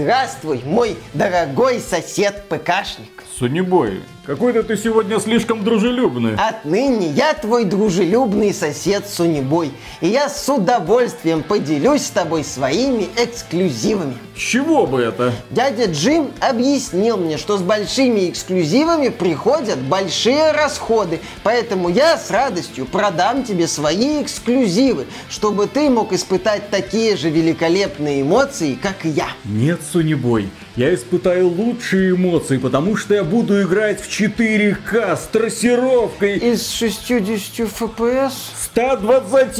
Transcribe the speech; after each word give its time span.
Здравствуй, 0.00 0.62
мой 0.64 0.96
дорогой 1.12 1.78
сосед-ПКшник. 1.78 3.22
Сонибой, 3.38 4.02
какой-то 4.24 4.62
ты 4.62 4.76
сегодня 4.76 5.18
слишком 5.18 5.64
дружелюбный. 5.64 6.34
Отныне 6.36 7.08
я 7.08 7.34
твой 7.34 7.64
дружелюбный 7.64 8.52
сосед 8.52 9.06
Сонибой, 9.08 9.72
и 10.00 10.08
я 10.08 10.28
с 10.28 10.48
удовольствием 10.48 11.42
поделюсь 11.42 12.06
с 12.06 12.10
тобой 12.10 12.44
своими 12.44 13.08
эксклюзивами. 13.16 14.16
Чего 14.36 14.86
бы 14.86 15.00
это? 15.00 15.32
Дядя 15.50 15.86
Джим 15.86 16.30
объяснил 16.40 17.16
мне, 17.16 17.38
что 17.38 17.58
с 17.58 17.62
большими 17.62 18.30
эксклюзивами 18.30 19.08
приходят 19.08 19.78
большие 19.78 20.52
расходы, 20.52 21.20
поэтому 21.42 21.88
я 21.88 22.16
с 22.16 22.30
радостью 22.30 22.86
продам 22.86 23.44
тебе 23.44 23.66
свои 23.66 24.22
эксклюзивы, 24.22 25.06
чтобы 25.28 25.66
ты 25.66 25.90
мог 25.90 26.12
испытать 26.12 26.70
такие 26.70 27.16
же 27.16 27.30
великолепные 27.30 28.22
эмоции, 28.22 28.78
как 28.80 29.04
и 29.04 29.10
я. 29.10 29.28
Нет, 29.44 29.80
Сонибой, 29.92 30.48
я 30.76 30.94
испытаю 30.94 31.48
лучшие 31.48 32.12
эмоции, 32.12 32.58
потому 32.58 32.96
что 32.96 33.14
я 33.14 33.24
буду 33.24 33.62
играть 33.62 34.00
в 34.00 34.08
4К 34.08 35.16
с 35.16 35.26
трассировкой. 35.26 36.38
И 36.38 36.56
с 36.56 36.70
60 36.72 37.70
FPS? 37.70 38.32
120! 38.56 39.58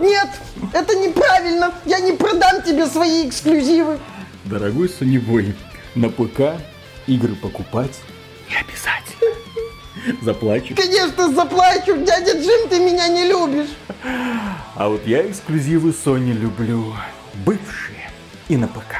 Нет, 0.00 0.28
это 0.72 0.96
неправильно. 0.96 1.72
Я 1.84 2.00
не 2.00 2.12
продам 2.12 2.62
тебе 2.62 2.86
свои 2.86 3.28
эксклюзивы. 3.28 3.98
Дорогой 4.44 4.88
Сонибой, 4.88 5.54
на 5.94 6.08
ПК 6.08 6.60
игры 7.06 7.34
покупать 7.34 8.00
не 8.52 8.56
обязательно. 8.56 10.22
Заплачу. 10.22 10.74
Конечно, 10.74 11.32
заплачу. 11.32 11.96
Дядя 12.04 12.32
Джим, 12.32 12.68
ты 12.68 12.80
меня 12.80 13.08
не 13.08 13.24
любишь. 13.24 13.70
А 14.74 14.88
вот 14.88 15.06
я 15.06 15.26
эксклюзивы 15.26 15.90
Sony 15.90 16.32
люблю. 16.32 16.94
Бывшие 17.46 18.10
и 18.48 18.56
на 18.56 18.68
ПК. 18.68 18.96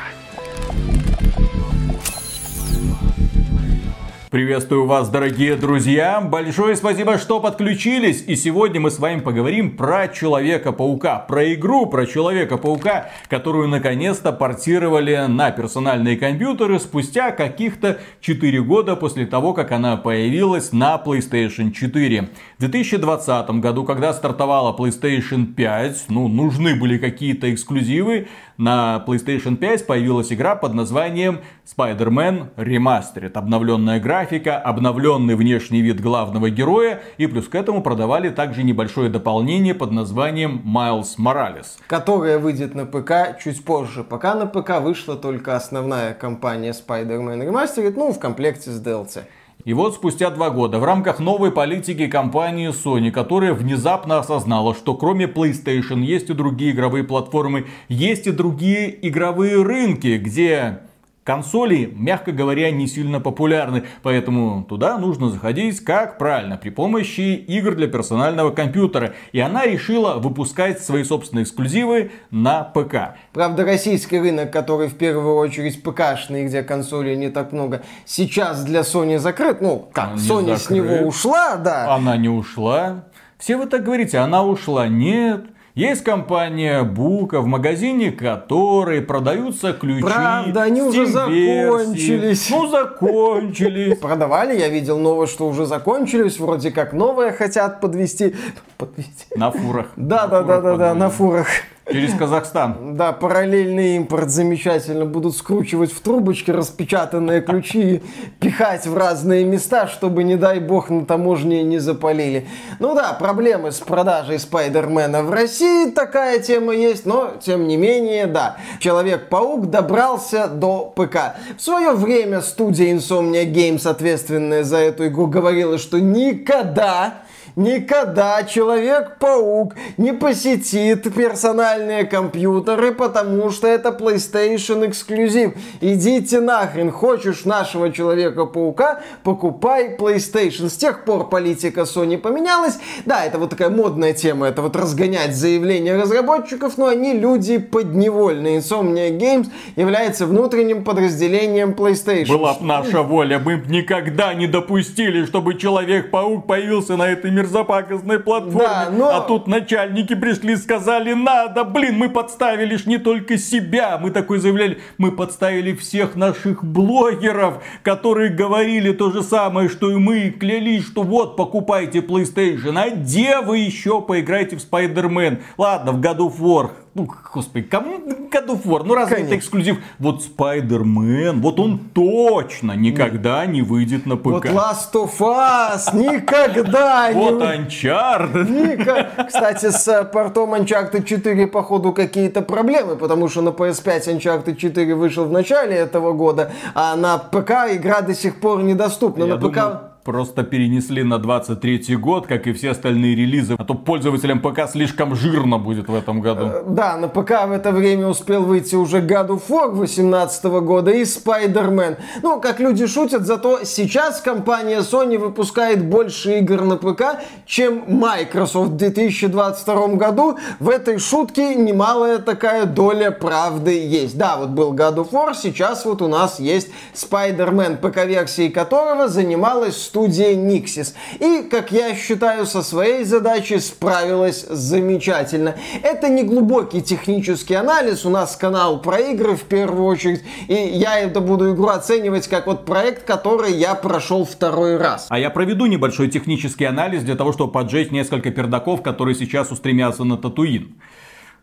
Приветствую 4.32 4.86
вас, 4.86 5.10
дорогие 5.10 5.56
друзья! 5.56 6.18
Большое 6.22 6.74
спасибо, 6.74 7.18
что 7.18 7.38
подключились! 7.38 8.24
И 8.26 8.34
сегодня 8.34 8.80
мы 8.80 8.90
с 8.90 8.98
вами 8.98 9.20
поговорим 9.20 9.76
про 9.76 10.08
Человека-паука, 10.08 11.18
про 11.18 11.52
игру 11.52 11.84
про 11.84 12.06
Человека-паука, 12.06 13.10
которую 13.28 13.68
наконец-то 13.68 14.32
портировали 14.32 15.26
на 15.28 15.50
персональные 15.50 16.16
компьютеры 16.16 16.80
спустя 16.80 17.30
каких-то 17.32 17.98
4 18.22 18.62
года 18.62 18.96
после 18.96 19.26
того, 19.26 19.52
как 19.52 19.70
она 19.70 19.98
появилась 19.98 20.72
на 20.72 20.96
PlayStation 20.96 21.70
4. 21.70 22.30
В 22.56 22.60
2020 22.60 23.50
году, 23.60 23.84
когда 23.84 24.14
стартовала 24.14 24.74
PlayStation 24.74 25.44
5, 25.44 26.06
ну, 26.08 26.28
нужны 26.28 26.74
были 26.74 26.96
какие-то 26.96 27.52
эксклюзивы, 27.52 28.28
на 28.62 29.02
PlayStation 29.06 29.56
5 29.56 29.86
появилась 29.86 30.32
игра 30.32 30.54
под 30.54 30.74
названием 30.74 31.40
Spider-Man 31.66 32.54
Remastered. 32.56 33.32
Обновленная 33.32 33.98
графика, 33.98 34.56
обновленный 34.56 35.34
внешний 35.34 35.82
вид 35.82 36.00
главного 36.00 36.48
героя 36.48 37.02
и 37.18 37.26
плюс 37.26 37.48
к 37.48 37.54
этому 37.56 37.82
продавали 37.82 38.30
также 38.30 38.62
небольшое 38.62 39.10
дополнение 39.10 39.74
под 39.74 39.90
названием 39.90 40.62
Miles 40.64 41.18
Morales. 41.18 41.78
Которая 41.88 42.38
выйдет 42.38 42.74
на 42.74 42.86
ПК 42.86 43.36
чуть 43.42 43.64
позже. 43.64 44.04
Пока 44.04 44.34
на 44.34 44.46
ПК 44.46 44.80
вышла 44.80 45.16
только 45.16 45.56
основная 45.56 46.14
кампания 46.14 46.70
Spider-Man 46.70 47.48
Remastered, 47.48 47.94
ну, 47.96 48.12
в 48.12 48.20
комплекте 48.20 48.70
с 48.70 48.80
DLC. 48.80 49.24
И 49.64 49.74
вот 49.74 49.94
спустя 49.94 50.30
два 50.30 50.50
года 50.50 50.80
в 50.80 50.84
рамках 50.84 51.20
новой 51.20 51.52
политики 51.52 52.08
компании 52.08 52.70
Sony, 52.70 53.12
которая 53.12 53.54
внезапно 53.54 54.18
осознала, 54.18 54.74
что 54.74 54.94
кроме 54.94 55.26
PlayStation 55.26 56.00
есть 56.00 56.30
и 56.30 56.34
другие 56.34 56.72
игровые 56.72 57.04
платформы, 57.04 57.66
есть 57.88 58.26
и 58.26 58.32
другие 58.32 59.06
игровые 59.08 59.62
рынки, 59.62 60.18
где 60.18 60.80
Консоли, 61.24 61.92
мягко 61.94 62.32
говоря, 62.32 62.70
не 62.72 62.88
сильно 62.88 63.20
популярны, 63.20 63.84
поэтому 64.02 64.64
туда 64.64 64.98
нужно 64.98 65.30
заходить, 65.30 65.78
как 65.80 66.18
правильно, 66.18 66.56
при 66.56 66.70
помощи 66.70 67.36
игр 67.36 67.76
для 67.76 67.86
персонального 67.86 68.50
компьютера. 68.50 69.14
И 69.30 69.38
она 69.38 69.64
решила 69.64 70.14
выпускать 70.14 70.82
свои 70.82 71.04
собственные 71.04 71.44
эксклюзивы 71.44 72.10
на 72.32 72.64
ПК. 72.64 73.16
Правда, 73.32 73.64
российский 73.64 74.18
рынок, 74.18 74.50
который 74.52 74.88
в 74.88 74.96
первую 74.96 75.36
очередь 75.36 75.80
ПКшный, 75.84 76.46
где 76.46 76.64
консолей 76.64 77.16
не 77.16 77.28
так 77.28 77.52
много, 77.52 77.82
сейчас 78.04 78.64
для 78.64 78.80
Sony 78.80 79.18
закрыт. 79.18 79.60
Ну, 79.60 79.88
как, 79.92 80.14
Не 80.14 80.18
Sony 80.18 80.56
с 80.56 80.62
закрыт. 80.62 80.70
него 80.70 81.06
ушла, 81.06 81.54
да. 81.56 81.94
Она 81.94 82.16
не 82.16 82.28
ушла. 82.28 83.04
Все 83.38 83.56
вы 83.56 83.66
так 83.66 83.84
говорите, 83.84 84.18
она 84.18 84.44
ушла. 84.44 84.88
Нет. 84.88 85.44
Есть 85.74 86.04
компания 86.04 86.82
Бука, 86.82 87.40
в 87.40 87.46
магазине 87.46 88.12
которой 88.12 89.00
продаются 89.00 89.72
ключи. 89.72 90.02
Правда, 90.02 90.64
они 90.64 90.82
уже 90.82 91.06
закончились. 91.06 92.50
Ну, 92.50 92.68
закончились. 92.68 93.98
Продавали, 94.02 94.58
я 94.58 94.68
видел 94.68 94.98
новость, 94.98 95.32
что 95.32 95.48
уже 95.48 95.64
закончились, 95.64 96.38
вроде 96.38 96.72
как 96.72 96.92
новые 96.92 97.32
хотят 97.32 97.80
подвести. 97.80 98.34
Подвести. 98.76 99.24
На 99.34 99.50
фурах. 99.50 99.86
Да, 99.96 100.26
да, 100.26 100.42
да, 100.42 100.60
да, 100.60 100.76
да, 100.76 100.94
на 100.94 101.08
фурах. 101.08 101.46
Через 101.90 102.14
Казахстан. 102.14 102.96
Да, 102.96 103.12
параллельный 103.12 103.96
импорт 103.96 104.30
замечательно. 104.30 105.04
Будут 105.04 105.36
скручивать 105.36 105.92
в 105.92 106.00
трубочки 106.00 106.50
распечатанные 106.50 107.40
ключи 107.40 107.96
и 107.96 108.02
пихать 108.38 108.86
в 108.86 108.96
разные 108.96 109.44
места, 109.44 109.88
чтобы, 109.88 110.22
не 110.22 110.36
дай 110.36 110.60
бог, 110.60 110.90
на 110.90 111.04
таможне 111.04 111.64
не 111.64 111.78
запалили. 111.78 112.46
Ну 112.78 112.94
да, 112.94 113.12
проблемы 113.14 113.72
с 113.72 113.80
продажей 113.80 114.38
Спайдермена 114.38 115.22
в 115.24 115.30
России, 115.32 115.90
такая 115.90 116.38
тема 116.38 116.72
есть, 116.72 117.04
но, 117.04 117.32
тем 117.40 117.66
не 117.66 117.76
менее, 117.76 118.26
да. 118.26 118.58
Человек-паук 118.78 119.68
добрался 119.68 120.46
до 120.46 120.92
ПК. 120.94 121.34
В 121.58 121.62
свое 121.62 121.92
время 121.92 122.42
студия 122.42 122.94
Insomnia 122.94 123.44
Games, 123.44 123.88
ответственная 123.88 124.62
за 124.62 124.78
эту 124.78 125.08
игру, 125.08 125.26
говорила, 125.26 125.78
что 125.78 125.98
никогда 126.00 127.22
Никогда 127.56 128.42
Человек-паук 128.44 129.74
не 129.98 130.12
посетит 130.12 131.12
персональные 131.14 132.04
компьютеры, 132.04 132.92
потому 132.92 133.50
что 133.50 133.66
это 133.68 133.90
PlayStation 133.90 134.88
эксклюзив. 134.88 135.52
Идите 135.80 136.40
нахрен, 136.40 136.90
хочешь 136.90 137.44
нашего 137.44 137.92
Человека-паука, 137.92 139.02
покупай 139.22 139.96
PlayStation. 139.96 140.70
С 140.70 140.76
тех 140.76 141.04
пор 141.04 141.28
политика 141.28 141.82
Sony 141.82 142.16
поменялась. 142.16 142.78
Да, 143.04 143.24
это 143.24 143.38
вот 143.38 143.50
такая 143.50 143.68
модная 143.68 144.14
тема, 144.14 144.46
это 144.46 144.62
вот 144.62 144.74
разгонять 144.74 145.36
заявления 145.36 145.96
разработчиков, 145.96 146.78
но 146.78 146.86
они 146.86 147.12
люди 147.12 147.58
подневольные. 147.58 148.60
Insomnia 148.60 149.10
Games 149.10 149.48
является 149.76 150.26
внутренним 150.26 150.84
подразделением 150.84 151.72
PlayStation. 151.72 152.28
Была 152.28 152.54
б 152.54 152.60
наша 152.62 153.02
воля, 153.02 153.38
мы 153.38 153.58
б 153.58 153.66
никогда 153.68 154.32
не 154.32 154.46
допустили, 154.46 155.26
чтобы 155.26 155.54
Человек-паук 155.54 156.46
появился 156.46 156.96
на 156.96 157.08
этой 157.08 157.30
мерзопакостной 157.42 158.18
платформе. 158.20 158.58
Да, 158.68 158.88
но- 158.90 159.10
А 159.16 159.20
тут 159.20 159.46
начальники 159.46 160.14
пришли 160.14 160.54
и 160.54 160.56
сказали, 160.56 161.12
надо, 161.12 161.64
блин, 161.64 161.98
мы 161.98 162.08
подставили 162.08 162.76
ж 162.76 162.86
не 162.86 162.98
только 162.98 163.38
себя. 163.38 163.98
Мы 163.98 164.10
такой 164.10 164.38
заявляли, 164.38 164.78
мы 164.98 165.12
подставили 165.12 165.74
всех 165.74 166.14
наших 166.16 166.64
блогеров, 166.64 167.62
которые 167.82 168.30
говорили 168.30 168.92
то 168.92 169.10
же 169.10 169.22
самое, 169.22 169.68
что 169.68 169.90
и 169.90 169.96
мы, 169.96 170.20
и 170.20 170.30
клялись, 170.30 170.86
что 170.86 171.02
вот, 171.02 171.36
покупайте 171.36 172.00
PlayStation, 172.00 172.78
а 172.78 172.90
где 172.90 173.40
вы 173.40 173.58
еще 173.58 174.00
поиграете 174.00 174.56
в 174.56 174.60
Spider-Man? 174.60 175.38
Ладно, 175.58 175.92
в 175.92 176.00
God 176.00 176.18
of 176.18 176.38
War. 176.38 176.70
Ну, 176.94 177.08
господи, 177.32 177.66
кому 177.66 178.00
God 178.30 178.48
of 178.48 178.64
War? 178.64 178.82
Ну, 178.84 178.94
разве 178.94 179.16
это 179.16 179.24
Конечно. 179.24 179.38
эксклюзив? 179.38 179.78
Вот 179.98 180.22
Spider-Man, 180.22 181.40
вот 181.40 181.58
он 181.58 181.78
точно 181.78 182.72
никогда 182.72 183.46
не 183.46 183.62
выйдет 183.62 184.04
на 184.04 184.16
ПК. 184.16 184.26
Вот 184.26 184.44
Last 184.44 184.92
of 184.92 185.18
Us 185.18 185.96
никогда 185.96 187.10
не 187.10 187.14
Вот 187.14 187.42
Uncharted. 187.42 189.26
Кстати, 189.26 189.70
с 189.70 189.88
э, 189.88 190.04
портом 190.04 190.52
Uncharted 190.52 191.04
4 191.04 191.46
походу 191.46 191.92
какие-то 191.92 192.42
проблемы, 192.42 192.96
потому 192.96 193.28
что 193.28 193.40
на 193.40 193.50
PS5 193.50 194.18
Uncharted 194.18 194.56
4 194.56 194.94
вышел 194.94 195.24
в 195.24 195.32
начале 195.32 195.74
этого 195.74 196.12
года, 196.12 196.52
а 196.74 196.94
на 196.96 197.16
ПК 197.16 197.72
игра 197.72 198.02
до 198.02 198.14
сих 198.14 198.38
пор 198.38 198.62
недоступна. 198.62 199.24
Я 199.24 199.36
на 199.36 199.48
ПК... 199.48 199.91
просто 200.04 200.42
перенесли 200.42 201.02
на 201.02 201.18
23 201.18 201.96
год, 201.96 202.26
как 202.26 202.46
и 202.46 202.52
все 202.52 202.70
остальные 202.70 203.14
релизы. 203.14 203.54
А 203.58 203.64
то 203.64 203.74
пользователям 203.74 204.40
ПК 204.40 204.68
слишком 204.68 205.14
жирно 205.14 205.58
будет 205.58 205.88
в 205.88 205.94
этом 205.94 206.20
году. 206.20 206.50
Да, 206.66 206.96
на 206.96 207.08
ПК 207.08 207.46
в 207.46 207.52
это 207.52 207.70
время 207.70 208.08
успел 208.08 208.42
выйти 208.42 208.74
уже 208.74 209.00
God 209.00 209.28
of 209.28 209.42
War 209.48 209.70
18 209.70 210.44
года 210.44 210.90
и 210.90 211.02
Spider-Man. 211.02 211.98
Ну, 212.22 212.40
как 212.40 212.58
люди 212.58 212.86
шутят, 212.86 213.26
зато 213.26 213.60
сейчас 213.64 214.20
компания 214.20 214.80
Sony 214.80 215.18
выпускает 215.18 215.84
больше 215.84 216.38
игр 216.38 216.62
на 216.62 216.76
ПК, 216.76 217.20
чем 217.46 217.84
Microsoft 217.86 218.70
в 218.70 218.76
2022 218.76 219.86
году. 219.88 220.38
В 220.58 220.68
этой 220.68 220.98
шутке 220.98 221.54
немалая 221.54 222.18
такая 222.18 222.66
доля 222.66 223.10
правды 223.10 223.86
есть. 223.86 224.18
Да, 224.18 224.36
вот 224.36 224.50
был 224.50 224.74
God 224.74 224.96
of 224.96 225.10
War, 225.10 225.34
сейчас 225.34 225.84
вот 225.84 226.02
у 226.02 226.08
нас 226.08 226.40
есть 226.40 226.70
Spider-Man, 226.94 227.76
ПК-версией 227.76 228.50
которого 228.50 229.08
занималась 229.08 229.91
студия 229.92 230.34
Nixis. 230.34 230.94
И, 231.20 231.46
как 231.50 231.70
я 231.70 231.94
считаю, 231.94 232.46
со 232.46 232.62
своей 232.62 233.04
задачей 233.04 233.58
справилась 233.58 234.46
замечательно. 234.48 235.54
Это 235.82 236.08
не 236.08 236.22
глубокий 236.22 236.80
технический 236.80 237.52
анализ, 237.52 238.06
у 238.06 238.08
нас 238.08 238.34
канал 238.34 238.80
про 238.80 238.98
игры 239.00 239.36
в 239.36 239.42
первую 239.42 239.84
очередь, 239.84 240.22
и 240.48 240.54
я 240.54 240.98
это 240.98 241.20
буду 241.20 241.52
игру 241.52 241.68
оценивать 241.68 242.26
как 242.26 242.46
вот 242.46 242.64
проект, 242.64 243.04
который 243.04 243.52
я 243.52 243.74
прошел 243.74 244.24
второй 244.24 244.78
раз. 244.78 245.08
А 245.10 245.18
я 245.18 245.28
проведу 245.28 245.66
небольшой 245.66 246.08
технический 246.08 246.64
анализ 246.64 247.02
для 247.02 247.14
того, 247.14 247.34
чтобы 247.34 247.52
поджечь 247.52 247.90
несколько 247.90 248.30
пердаков, 248.30 248.80
которые 248.80 249.14
сейчас 249.14 249.50
устремятся 249.50 250.04
на 250.04 250.16
Татуин. 250.16 250.72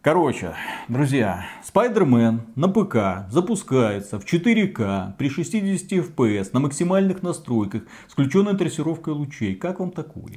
Короче, 0.01 0.54
друзья, 0.88 1.46
Spider-Man 1.62 2.40
на 2.56 2.69
ПК 2.69 3.30
запускается 3.30 4.18
в 4.18 4.24
4К 4.24 5.18
при 5.18 5.30
60 5.30 5.92
FPS 5.92 6.51
на 6.54 6.62
максимальных 6.62 7.22
настройках 7.22 7.81
с 8.07 8.13
включенной 8.13 8.56
трассировкой 8.56 9.13
лучей. 9.13 9.56
Как 9.56 9.81
вам 9.81 9.92
такое? 9.92 10.36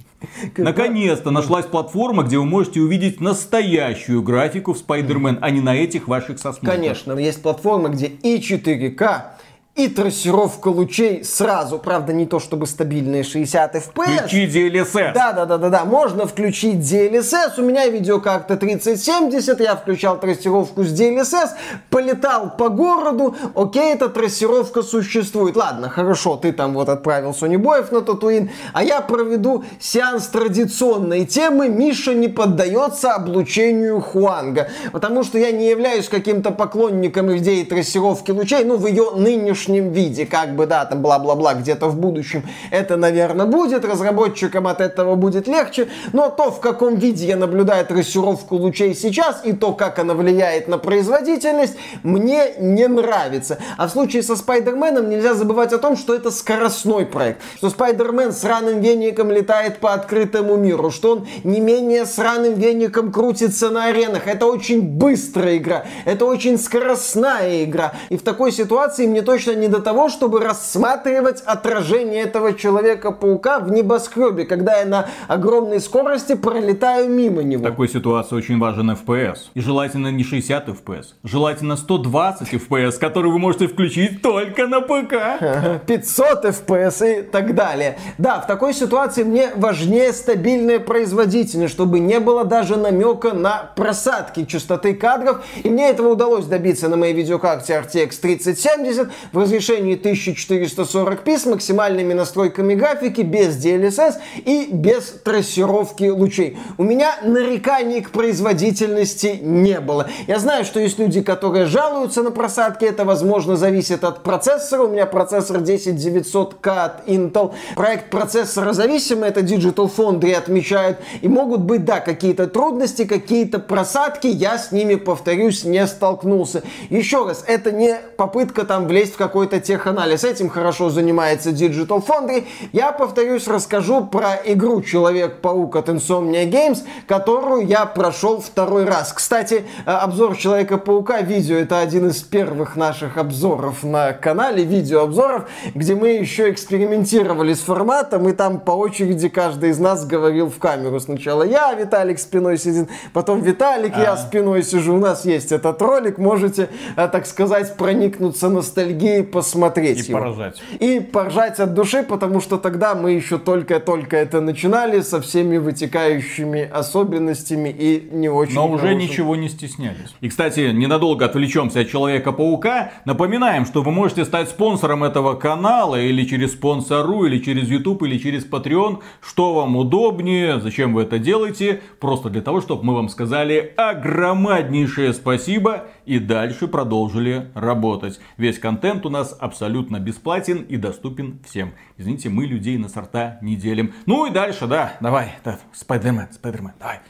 Наконец-то 0.57 1.31
нашлась 1.31 1.67
платформа, 1.67 2.25
где 2.25 2.39
вы 2.39 2.45
можете 2.45 2.81
увидеть 2.81 3.21
настоящую 3.21 4.25
графику 4.25 4.73
в 4.73 4.85
Spider-Man, 4.85 5.39
а 5.41 5.51
не 5.51 5.61
на 5.61 5.77
этих 5.77 6.09
ваших 6.09 6.41
сосновках. 6.41 6.75
Конечно, 6.75 7.17
есть 7.17 7.41
платформа, 7.41 7.91
где 7.91 8.07
и 8.07 8.41
4К, 8.41 9.37
и 9.75 9.89
трассировка 9.89 10.69
лучей 10.69 11.25
сразу. 11.25 11.79
Правда, 11.79 12.13
не 12.13 12.27
то 12.27 12.39
чтобы 12.39 12.67
стабильные 12.67 13.23
60 13.23 13.75
FPS. 13.75 14.19
Включи 14.19 14.47
DLSS. 14.47 15.15
Да, 15.15 15.33
да, 15.33 15.47
да, 15.47 15.57
да, 15.57 15.71
да. 15.71 15.85
Можно 15.87 16.27
включить 16.27 16.77
DLSS. 16.77 17.55
У 17.57 17.63
меня 17.63 17.89
видеокарта 17.89 18.59
3070. 18.59 19.61
Я 19.61 19.77
включал 19.77 20.21
трассировку 20.21 20.85
с 20.85 20.93
DLSS. 20.93 21.53
Полетал 21.89 22.55
по 22.55 22.69
городу. 22.69 23.35
Окей, 23.55 23.95
эта 23.95 24.11
трассировка 24.11 24.83
существует. 24.83 25.57
Ладно, 25.57 25.89
хорошо, 25.89 26.37
ты 26.37 26.53
там 26.53 26.75
вот 26.75 26.91
отправил 26.91 27.31
Sony 27.31 27.57
Боев 27.57 27.93
на 27.93 28.03
Татуин. 28.03 28.51
А 28.75 28.85
я 28.85 29.01
проведу 29.01 29.65
сеанс 29.81 30.27
традиционной 30.27 31.25
темы. 31.25 31.71
Миша 31.71 32.13
не 32.13 32.29
поддается 32.29 33.15
облучению 33.15 34.03
Хуанга. 34.03 34.69
Потому 34.93 35.23
что 35.23 35.39
я 35.39 35.51
не 35.51 35.71
являюсь 35.71 36.11
каким-то 36.11 36.51
поклонником 36.51 37.35
идеи 37.39 37.63
трассировки 37.65 38.33
лучей. 38.33 38.65
Ну, 38.65 38.77
в 38.77 38.87
ее 38.87 39.13
нынешнем 39.17 39.62
нынешнем 39.69 39.93
виде, 39.93 40.27
как 40.27 40.55
бы, 40.55 40.67
да, 40.67 40.85
там 40.85 41.03
бла-бла-бла, 41.03 41.55
где-то 41.55 41.89
в 41.89 41.97
будущем 41.97 42.45
это, 42.71 42.97
наверное, 42.97 43.47
будет, 43.47 43.85
разработчикам 43.85 44.67
от 44.67 44.81
этого 44.81 45.15
будет 45.15 45.49
легче, 45.49 45.89
но 46.13 46.29
то, 46.31 46.51
в 46.51 46.61
каком 46.61 46.97
виде 46.97 47.27
я 47.27 47.37
наблюдаю 47.37 47.85
трассировку 47.87 48.57
лучей 48.57 48.95
сейчас, 48.95 49.43
и 49.45 49.53
то, 49.53 49.73
как 49.73 49.99
она 49.99 50.15
влияет 50.15 50.69
на 50.69 50.79
производительность, 50.79 51.77
мне 52.03 52.55
не 52.59 52.89
нравится. 52.89 53.59
А 53.77 53.87
в 53.87 53.91
случае 53.91 54.23
со 54.23 54.37
Спайдерменом 54.37 55.09
нельзя 55.09 55.35
забывать 55.35 55.73
о 55.73 55.79
том, 55.79 55.97
что 55.97 56.15
это 56.15 56.31
скоростной 56.31 57.07
проект, 57.07 57.41
что 57.57 57.71
Спайдермен 57.71 58.33
с 58.33 58.45
раным 58.45 58.81
веником 58.81 59.31
летает 59.31 59.79
по 59.79 59.95
открытому 59.95 60.57
миру, 60.57 60.91
что 60.91 61.13
он 61.13 61.27
не 61.45 61.61
менее 61.61 62.07
с 62.07 62.19
раным 62.19 62.55
веником 62.55 63.13
крутится 63.13 63.71
на 63.71 63.87
аренах. 63.87 64.27
Это 64.27 64.47
очень 64.47 64.83
быстрая 64.83 65.57
игра, 65.57 65.85
это 66.05 66.25
очень 66.25 66.59
скоростная 66.59 67.65
игра. 67.65 67.93
И 68.09 68.17
в 68.17 68.23
такой 68.23 68.53
ситуации 68.53 69.07
мне 69.07 69.23
точно 69.23 69.52
не 69.55 69.69
до 69.69 69.81
того, 69.81 70.09
чтобы 70.09 70.41
рассматривать 70.41 71.43
отражение 71.45 72.23
этого 72.23 72.53
Человека-паука 72.55 73.61
в 73.61 73.71
небоскребе, 73.71 74.45
когда 74.45 74.79
я 74.79 74.87
на 74.87 75.07
огромной 75.29 75.81
скорости 75.81 76.35
пролетаю 76.35 77.09
мимо 77.09 77.43
него. 77.43 77.63
В 77.63 77.67
такой 77.67 77.89
ситуации 77.89 78.37
очень 78.37 78.59
важен 78.59 78.91
FPS. 78.91 79.39
И 79.55 79.61
желательно 79.61 80.09
не 80.09 80.25
60 80.25 80.69
FPS, 80.69 81.07
желательно 81.25 81.77
120 81.77 82.53
FPS, 82.53 82.99
который 82.99 83.31
вы 83.31 83.39
можете 83.39 83.69
включить 83.69 84.23
только 84.23 84.67
на 84.67 84.81
ПК. 84.81 85.85
500 85.87 86.45
FPS 86.45 87.21
и 87.21 87.23
так 87.23 87.55
далее. 87.55 87.99
Да, 88.19 88.41
в 88.41 88.47
такой 88.47 88.75
ситуации 88.75 89.25
мне 89.25 89.51
важнее 89.57 90.13
стабильная 90.13 90.81
производительность, 90.81 91.73
чтобы 91.73 92.01
не 92.01 92.21
было 92.21 92.45
даже 92.45 92.77
намека 92.77 93.33
на 93.33 93.71
просадки 93.77 94.45
частоты 94.45 94.95
кадров. 94.95 95.43
И 95.63 95.71
мне 95.71 95.89
этого 95.89 96.09
удалось 96.09 96.47
добиться 96.47 96.89
на 96.89 96.97
моей 96.97 97.15
видеокарте 97.15 97.75
RTX 97.75 98.21
3070 98.21 99.09
в 99.33 99.42
разрешении 99.43 99.97
1440p 99.97 101.39
с 101.39 101.47
максимальными 101.47 102.13
настройками 102.15 102.75
графики, 102.75 103.21
без 103.21 103.63
DLSS 103.63 104.15
и 104.45 104.69
без 104.73 105.05
трассировки 105.25 106.05
лучей. 106.05 106.59
У 106.79 106.85
меня 106.85 107.17
нареканий 107.23 108.01
к 108.01 108.11
производительности 108.11 109.39
не 109.43 109.81
было. 109.81 110.09
Я 110.27 110.39
знаю, 110.39 110.65
что 110.65 110.81
есть 110.81 110.99
люди, 110.99 111.23
которые 111.23 111.67
жалуются 111.67 112.23
на 112.23 112.31
просадки, 112.31 112.85
это 112.85 113.05
возможно 113.05 113.57
зависит 113.57 114.05
от 114.05 114.23
процессора. 114.23 114.85
У 114.85 114.89
меня 114.89 115.07
процессор 115.07 115.59
10900K 115.59 116.85
от 116.85 117.09
Intel. 117.09 117.53
Проект 117.77 118.11
процессора 118.11 118.73
зависимый, 118.73 119.29
это 119.29 119.41
Digital 119.41 119.91
Foundry 119.95 120.33
отмечают. 120.35 120.99
И 121.21 121.29
могут 121.29 121.61
быть, 121.61 121.85
да, 121.85 122.01
какие-то 122.01 122.47
трудности, 122.47 123.05
какие-то 123.05 123.59
просадки, 123.59 124.27
я 124.27 124.59
с 124.59 124.73
ними, 124.73 124.95
повторюсь, 124.95 125.65
не 125.65 125.87
столкнулся. 125.87 126.63
Еще 126.91 127.27
раз, 127.27 127.45
это 127.47 127.73
не 127.73 127.99
попытка 128.17 128.65
там 128.65 128.87
влезть 128.87 129.15
в 129.15 129.19
какой-то 129.33 129.61
теханализ. 129.61 130.25
Этим 130.25 130.51
хорошо 130.51 130.91
занимается 130.91 131.51
Digital 131.53 132.05
Foundry. 132.07 132.45
Я, 132.73 132.93
повторюсь, 132.93 133.49
расскажу 133.49 134.05
про 134.05 134.35
игру 134.45 134.83
Человек-паук 134.83 135.75
от 135.75 135.89
Insomnia 135.89 136.47
Games, 136.51 136.81
которую 137.07 137.67
я 137.67 137.87
прошел 137.87 138.43
второй 138.43 138.85
раз. 138.85 139.11
Кстати, 139.15 139.65
э, 139.87 139.91
обзор 139.91 140.37
Человека-паука 140.37 141.23
видео 141.23 141.57
это 141.57 141.79
один 141.79 142.09
из 142.09 142.21
первых 142.21 142.77
наших 142.77 143.17
обзоров 143.17 143.83
на 143.85 144.13
канале, 144.13 144.65
видеообзоров, 144.65 145.49
где 145.75 145.95
мы 145.95 146.09
еще 146.09 146.51
экспериментировали 146.51 147.55
с 147.55 147.61
форматом, 147.61 148.29
и 148.29 148.33
там 148.33 148.61
по 148.61 148.73
очереди 148.73 149.31
каждый 149.31 149.71
из 149.71 149.79
нас 149.79 150.05
говорил 150.05 150.51
в 150.51 150.59
камеру. 150.59 151.01
Сначала 151.01 151.43
я, 151.43 151.73
Виталик 151.73 152.19
спиной 152.19 152.59
сидит, 152.59 152.91
потом 153.15 153.41
Виталик, 153.41 153.97
я 153.97 154.15
спиной 154.19 154.63
сижу. 154.63 154.97
У 154.97 154.99
нас 154.99 155.25
есть 155.25 155.53
этот 155.53 155.81
ролик, 155.81 156.19
можете, 156.19 156.69
э, 156.97 157.09
так 157.09 157.25
сказать, 157.25 157.79
проникнуться 157.79 158.51
ностальгией 158.51 159.22
и 159.23 159.25
посмотреть 159.25 160.09
и 160.09 160.11
его. 160.11 160.21
поржать. 160.21 160.63
И 160.81 161.01
поржать 161.01 161.61
от 161.61 161.75
души, 161.75 162.03
потому 162.03 162.41
что 162.41 162.59
тогда 162.59 162.95
мы 162.95 163.13
еще 163.13 163.39
только-только 163.39 164.17
это 164.17 164.41
начинали 164.41 165.01
со 165.01 165.21
всеми 165.21 165.57
вытекающими 165.57 166.69
особенностями 166.69 167.69
и 167.71 168.09
не 168.11 168.29
очень 168.29 168.55
Но 168.55 168.69
уже 168.69 168.89
хорошим. 168.89 168.99
ничего 168.99 169.37
не 169.37 169.49
стеснялись. 169.49 170.15
И, 170.21 170.29
кстати, 170.29 170.73
ненадолго 170.73 171.25
отвлечемся 171.25 171.81
от 171.81 171.89
Человека-паука. 171.89 172.93
Напоминаем, 173.05 173.67
что 173.67 173.83
вы 173.83 173.91
можете 173.93 174.25
стать 174.25 174.49
спонсором 174.49 175.05
этого 175.05 175.35
канала 175.35 176.01
или 176.01 176.25
через 176.25 176.53
спонсору, 176.53 177.25
или 177.25 177.39
через 177.39 177.69
YouTube, 177.69 178.03
или 178.03 178.19
через 178.19 178.45
Patreon. 178.45 178.99
Что 179.21 179.55
вам 179.55 179.77
удобнее, 179.77 180.61
зачем 180.61 180.95
вы 180.95 181.03
это 181.03 181.19
делаете? 181.19 181.81
Просто 182.01 182.31
для 182.31 182.43
того, 182.43 182.61
чтобы 182.61 182.85
мы 182.85 182.95
вам 182.95 183.09
сказали 183.09 183.73
огромнейшее 183.77 185.13
спасибо 185.13 185.85
и 186.07 186.19
дальше 186.19 186.69
продолжили 186.69 187.51
работать. 187.55 188.21
Весь 188.37 188.59
контент 188.59 189.07
у 189.07 189.11
нас 189.11 189.37
абсолютно 189.39 190.01
бесплатен 190.01 190.63
и 190.63 190.77
доступен 190.77 191.41
всем. 191.47 191.73
Извините, 191.97 192.29
мы 192.29 192.47
людей 192.47 192.79
на 192.79 192.89
сорта 192.89 193.39
не 193.43 193.57
делим. 193.57 193.95
Ну 194.07 194.27
и 194.27 194.31
дальше, 194.31 194.67
да, 194.67 194.95
давай, 195.01 195.35
да, 195.45 195.59
Спайдермен, 195.73 196.29
Спайдермен, 196.33 196.73
давай. 196.79 197.01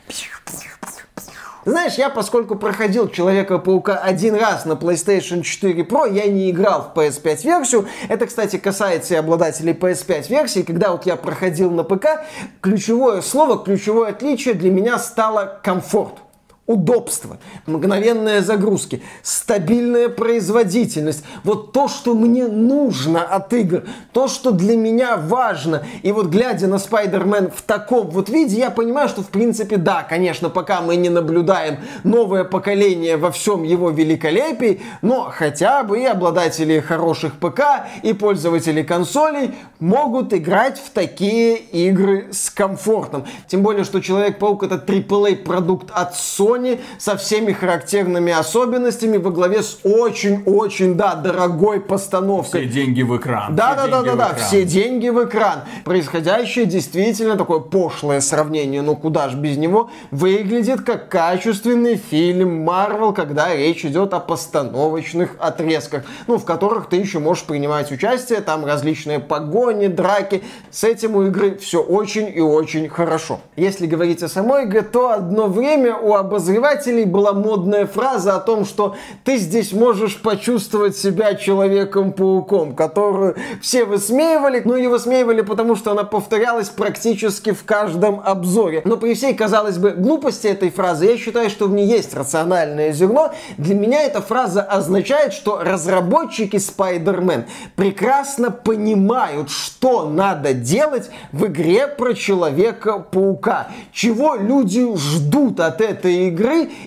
Знаешь, 1.65 1.95
я 1.95 2.11
поскольку 2.11 2.57
проходил 2.57 3.09
Человека-паука 3.09 3.97
один 3.97 4.35
раз 4.35 4.65
на 4.65 4.73
PlayStation 4.73 5.43
4 5.43 5.85
Pro, 5.85 6.13
я 6.13 6.27
не 6.27 6.51
играл 6.51 6.91
в 6.93 6.99
PS5 6.99 7.45
версию. 7.45 7.87
Это, 8.09 8.27
кстати, 8.27 8.57
касается 8.57 9.15
и 9.15 9.17
обладателей 9.17 9.73
PS5 9.73 10.29
версии. 10.29 10.63
Когда 10.63 10.91
вот 10.91 11.07
я 11.07 11.15
проходил 11.15 11.71
на 11.71 11.85
ПК, 11.85 12.25
ключевое 12.61 13.21
слово, 13.21 13.63
ключевое 13.63 14.11
отличие 14.11 14.55
для 14.55 14.73
меня 14.73 14.99
стало 14.99 15.61
комфорт 15.63 16.19
удобство, 16.67 17.39
мгновенные 17.67 18.43
загрузки, 18.43 19.03
стабильная 19.23 20.09
производительность. 20.09 21.25
Вот 21.43 21.73
то, 21.73 21.89
что 21.89 22.15
мне 22.15 22.47
нужно 22.47 23.23
от 23.23 23.53
игр, 23.53 23.85
то, 24.13 24.29
что 24.29 24.53
для 24.53 24.77
меня 24.77 25.17
важно. 25.17 25.85
И 26.03 26.13
вот 26.13 26.27
глядя 26.27 26.67
на 26.69 26.77
Spider-Man 26.77 27.53
в 27.55 27.63
таком 27.63 28.11
вот 28.11 28.29
виде, 28.29 28.59
я 28.59 28.71
понимаю, 28.71 29.09
что 29.09 29.23
в 29.23 29.29
принципе 29.29 29.77
да, 29.77 30.03
конечно, 30.03 30.51
пока 30.51 30.83
мы 30.83 30.97
не 30.97 31.09
наблюдаем 31.09 31.79
новое 32.05 32.45
поколение 32.45 33.17
во 33.17 33.33
всем 33.33 33.65
его 33.65 33.91
великолепии, 33.91 34.83
но 35.01 35.33
хотя 35.35 35.83
бы 35.83 36.01
и 36.01 36.05
обладатели 36.05 36.79
хороших 36.81 37.35
ПК 37.35 37.87
и 38.03 38.13
пользователи 38.13 38.83
консолей 38.83 39.55
могут 39.81 40.33
играть 40.33 40.79
в 40.79 40.91
такие 40.91 41.57
игры 41.57 42.29
с 42.31 42.51
комфортом. 42.51 43.25
Тем 43.49 43.63
более, 43.63 43.85
что 43.85 44.01
Человек-паук 44.03 44.65
это 44.65 44.75
AAA 44.75 45.37
продукт 45.37 45.91
от 45.91 46.15
Sony, 46.15 46.52
Sony 46.53 46.81
со 46.99 47.17
всеми 47.17 47.53
характерными 47.53 48.33
особенностями 48.33 49.17
во 49.17 49.31
главе 49.31 49.63
с 49.63 49.79
очень-очень, 49.83 50.95
да, 50.95 51.15
дорогой 51.15 51.81
постановкой. 51.81 52.63
Все 52.63 52.73
деньги 52.73 53.03
в 53.03 53.17
экран. 53.17 53.55
Да, 53.55 53.75
да, 53.75 53.87
да, 53.87 54.03
да, 54.03 54.15
да, 54.15 54.35
все 54.35 54.65
деньги 54.65 55.09
в 55.09 55.25
экран. 55.25 55.61
Происходящее 55.85 56.67
действительно 56.67 57.37
такое 57.37 57.61
пошлое 57.61 58.21
сравнение, 58.21 58.83
но 58.83 58.95
куда 58.95 59.29
ж 59.29 59.35
без 59.35 59.57
него, 59.57 59.91
выглядит 60.11 60.83
как 60.83 61.09
качественный 61.09 61.97
фильм 61.97 62.69
Marvel, 62.69 63.15
когда 63.15 63.55
речь 63.55 63.85
идет 63.85 64.15
о 64.15 64.21
постановочных 64.21 65.37
отрезках, 65.39 66.05
ну, 66.27 66.39
в 66.39 66.45
которых 66.45 66.89
ты 66.89 66.97
еще 66.97 67.19
можешь 67.19 67.45
принимать 67.45 67.91
участие, 67.91 68.41
там 68.41 68.65
различные 68.65 69.19
погони, 69.19 69.87
драки. 69.87 70.43
С 70.71 70.85
этим 70.85 71.17
у 71.17 71.27
игры 71.27 71.57
все 71.57 71.83
очень 71.83 72.31
и 72.35 72.41
очень 72.41 72.89
хорошо. 72.89 73.41
Если 73.57 73.87
говорить 73.87 74.23
о 74.23 74.29
самой 74.29 74.65
игре, 74.65 74.83
то 74.83 75.11
одно 75.11 75.47
время 75.47 75.97
у 75.97 76.15
обозревателей 76.43 77.05
была 77.05 77.33
модная 77.33 77.87
фраза 77.87 78.35
о 78.35 78.41
том, 78.41 78.65
что 78.65 78.97
ты 79.25 79.37
здесь 79.37 79.73
можешь 79.73 80.21
почувствовать 80.21 80.97
себя 80.97 81.35
Человеком-пауком, 81.35 82.75
которую 82.75 83.37
все 83.61 83.85
высмеивали, 83.85 84.61
ну 84.65 84.77
и 84.77 84.89
высмеивали, 84.89 85.43
потому 85.43 85.77
что 85.77 85.93
она 85.93 86.03
повторялась 86.03 86.69
практически 86.69 87.53
в 87.53 87.65
каждом 87.65 88.21
обзоре. 88.25 88.83
Но 88.85 88.97
при 88.97 89.15
всей, 89.15 89.35
казалось 89.35 89.79
бы, 89.79 89.91
глупости 89.91 90.49
этой 90.49 90.71
фразы, 90.71 91.07
я 91.07 91.17
считаю, 91.17 91.49
что 91.49 91.67
в 91.67 91.73
ней 91.73 91.87
есть 91.87 92.15
рациональное 92.15 92.93
зерно. 92.93 93.33
Для 93.57 93.75
меня 93.77 94.03
эта 94.03 94.21
фраза 94.21 94.63
означает, 94.63 95.33
что 95.33 95.61
разработчики 95.63 96.57
Spider-Man 96.57 97.45
прекрасно 97.77 98.51
понимают, 98.51 99.51
что 99.51 100.09
надо 100.09 100.55
делать 100.55 101.11
в 101.31 101.47
игре 101.47 101.87
про 101.87 102.15
Человека-паука. 102.15 103.69
Чего 103.93 104.35
люди 104.35 104.83
ждут 104.97 105.61
от 105.61 105.81
этой 105.81 106.29
игры 106.29 106.32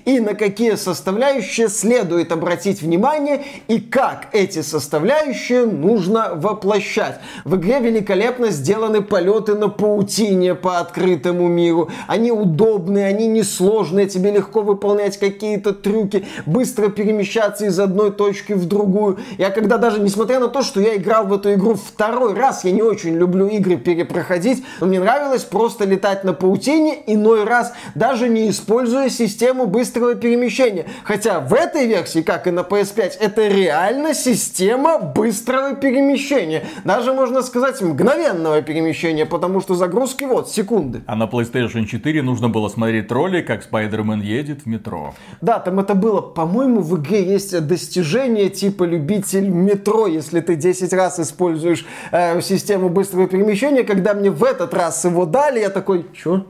и 0.05 0.19
на 0.19 0.33
какие 0.33 0.75
составляющие 0.75 1.69
следует 1.69 2.31
обратить 2.31 2.81
внимание 2.81 3.43
и 3.67 3.79
как 3.79 4.27
эти 4.31 4.61
составляющие 4.61 5.65
нужно 5.65 6.31
воплощать. 6.35 7.19
В 7.43 7.55
игре 7.55 7.79
великолепно 7.79 8.51
сделаны 8.51 9.01
полеты 9.01 9.55
на 9.55 9.69
паутине 9.69 10.55
по 10.55 10.79
открытому 10.79 11.47
миру. 11.47 11.89
Они 12.07 12.31
удобные, 12.31 13.07
они 13.07 13.27
несложные, 13.27 14.07
тебе 14.07 14.31
легко 14.31 14.61
выполнять 14.61 15.17
какие-то 15.17 15.73
трюки, 15.73 16.25
быстро 16.45 16.89
перемещаться 16.89 17.65
из 17.65 17.79
одной 17.79 18.11
точки 18.11 18.53
в 18.53 18.65
другую. 18.65 19.19
Я 19.37 19.49
когда 19.49 19.77
даже, 19.77 19.99
несмотря 19.99 20.39
на 20.39 20.47
то, 20.47 20.61
что 20.61 20.81
я 20.81 20.95
играл 20.95 21.25
в 21.27 21.33
эту 21.33 21.53
игру 21.53 21.75
второй 21.75 22.33
раз, 22.33 22.63
я 22.65 22.71
не 22.71 22.81
очень 22.81 23.15
люблю 23.15 23.47
игры 23.47 23.77
перепроходить, 23.77 24.63
но 24.79 24.87
мне 24.87 24.99
нравилось 24.99 25.43
просто 25.43 25.85
летать 25.85 26.23
на 26.23 26.33
паутине, 26.33 26.97
иной 27.07 27.43
раз 27.43 27.73
даже 27.93 28.29
не 28.29 28.49
используя 28.49 29.09
систему 29.09 29.34
быстрого 29.65 30.15
перемещения. 30.15 30.85
Хотя 31.03 31.39
в 31.39 31.53
этой 31.53 31.87
версии, 31.87 32.21
как 32.21 32.47
и 32.47 32.51
на 32.51 32.61
PS5, 32.61 33.13
это 33.19 33.47
реально 33.47 34.13
система 34.13 34.99
быстрого 34.99 35.75
перемещения. 35.75 36.63
Даже, 36.83 37.13
можно 37.13 37.41
сказать, 37.41 37.81
мгновенного 37.81 38.61
перемещения, 38.61 39.25
потому 39.25 39.61
что 39.61 39.75
загрузки 39.75 40.23
вот, 40.23 40.49
секунды. 40.49 41.01
А 41.07 41.15
на 41.15 41.23
PlayStation 41.23 41.85
4 41.85 42.21
нужно 42.21 42.49
было 42.49 42.69
смотреть 42.69 43.11
роли, 43.11 43.41
как 43.41 43.63
Спайдермен 43.63 44.21
едет 44.21 44.61
в 44.63 44.65
метро. 44.65 45.13
Да, 45.41 45.59
там 45.59 45.79
это 45.79 45.95
было, 45.95 46.21
по-моему, 46.21 46.81
в 46.81 46.99
игре 46.99 47.23
есть 47.23 47.67
достижение 47.67 48.49
типа 48.49 48.83
любитель 48.83 49.49
метро, 49.49 50.07
если 50.07 50.39
ты 50.39 50.55
10 50.55 50.93
раз 50.93 51.19
используешь 51.19 51.85
э, 52.11 52.41
систему 52.41 52.89
быстрого 52.89 53.27
перемещения. 53.27 53.83
Когда 53.83 54.13
мне 54.13 54.31
в 54.31 54.43
этот 54.43 54.73
раз 54.73 55.03
его 55.05 55.25
дали, 55.25 55.59
я 55.59 55.69
такой, 55.69 56.05
чё? 56.13 56.45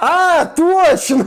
А, 0.00 0.44
точно! 0.46 1.26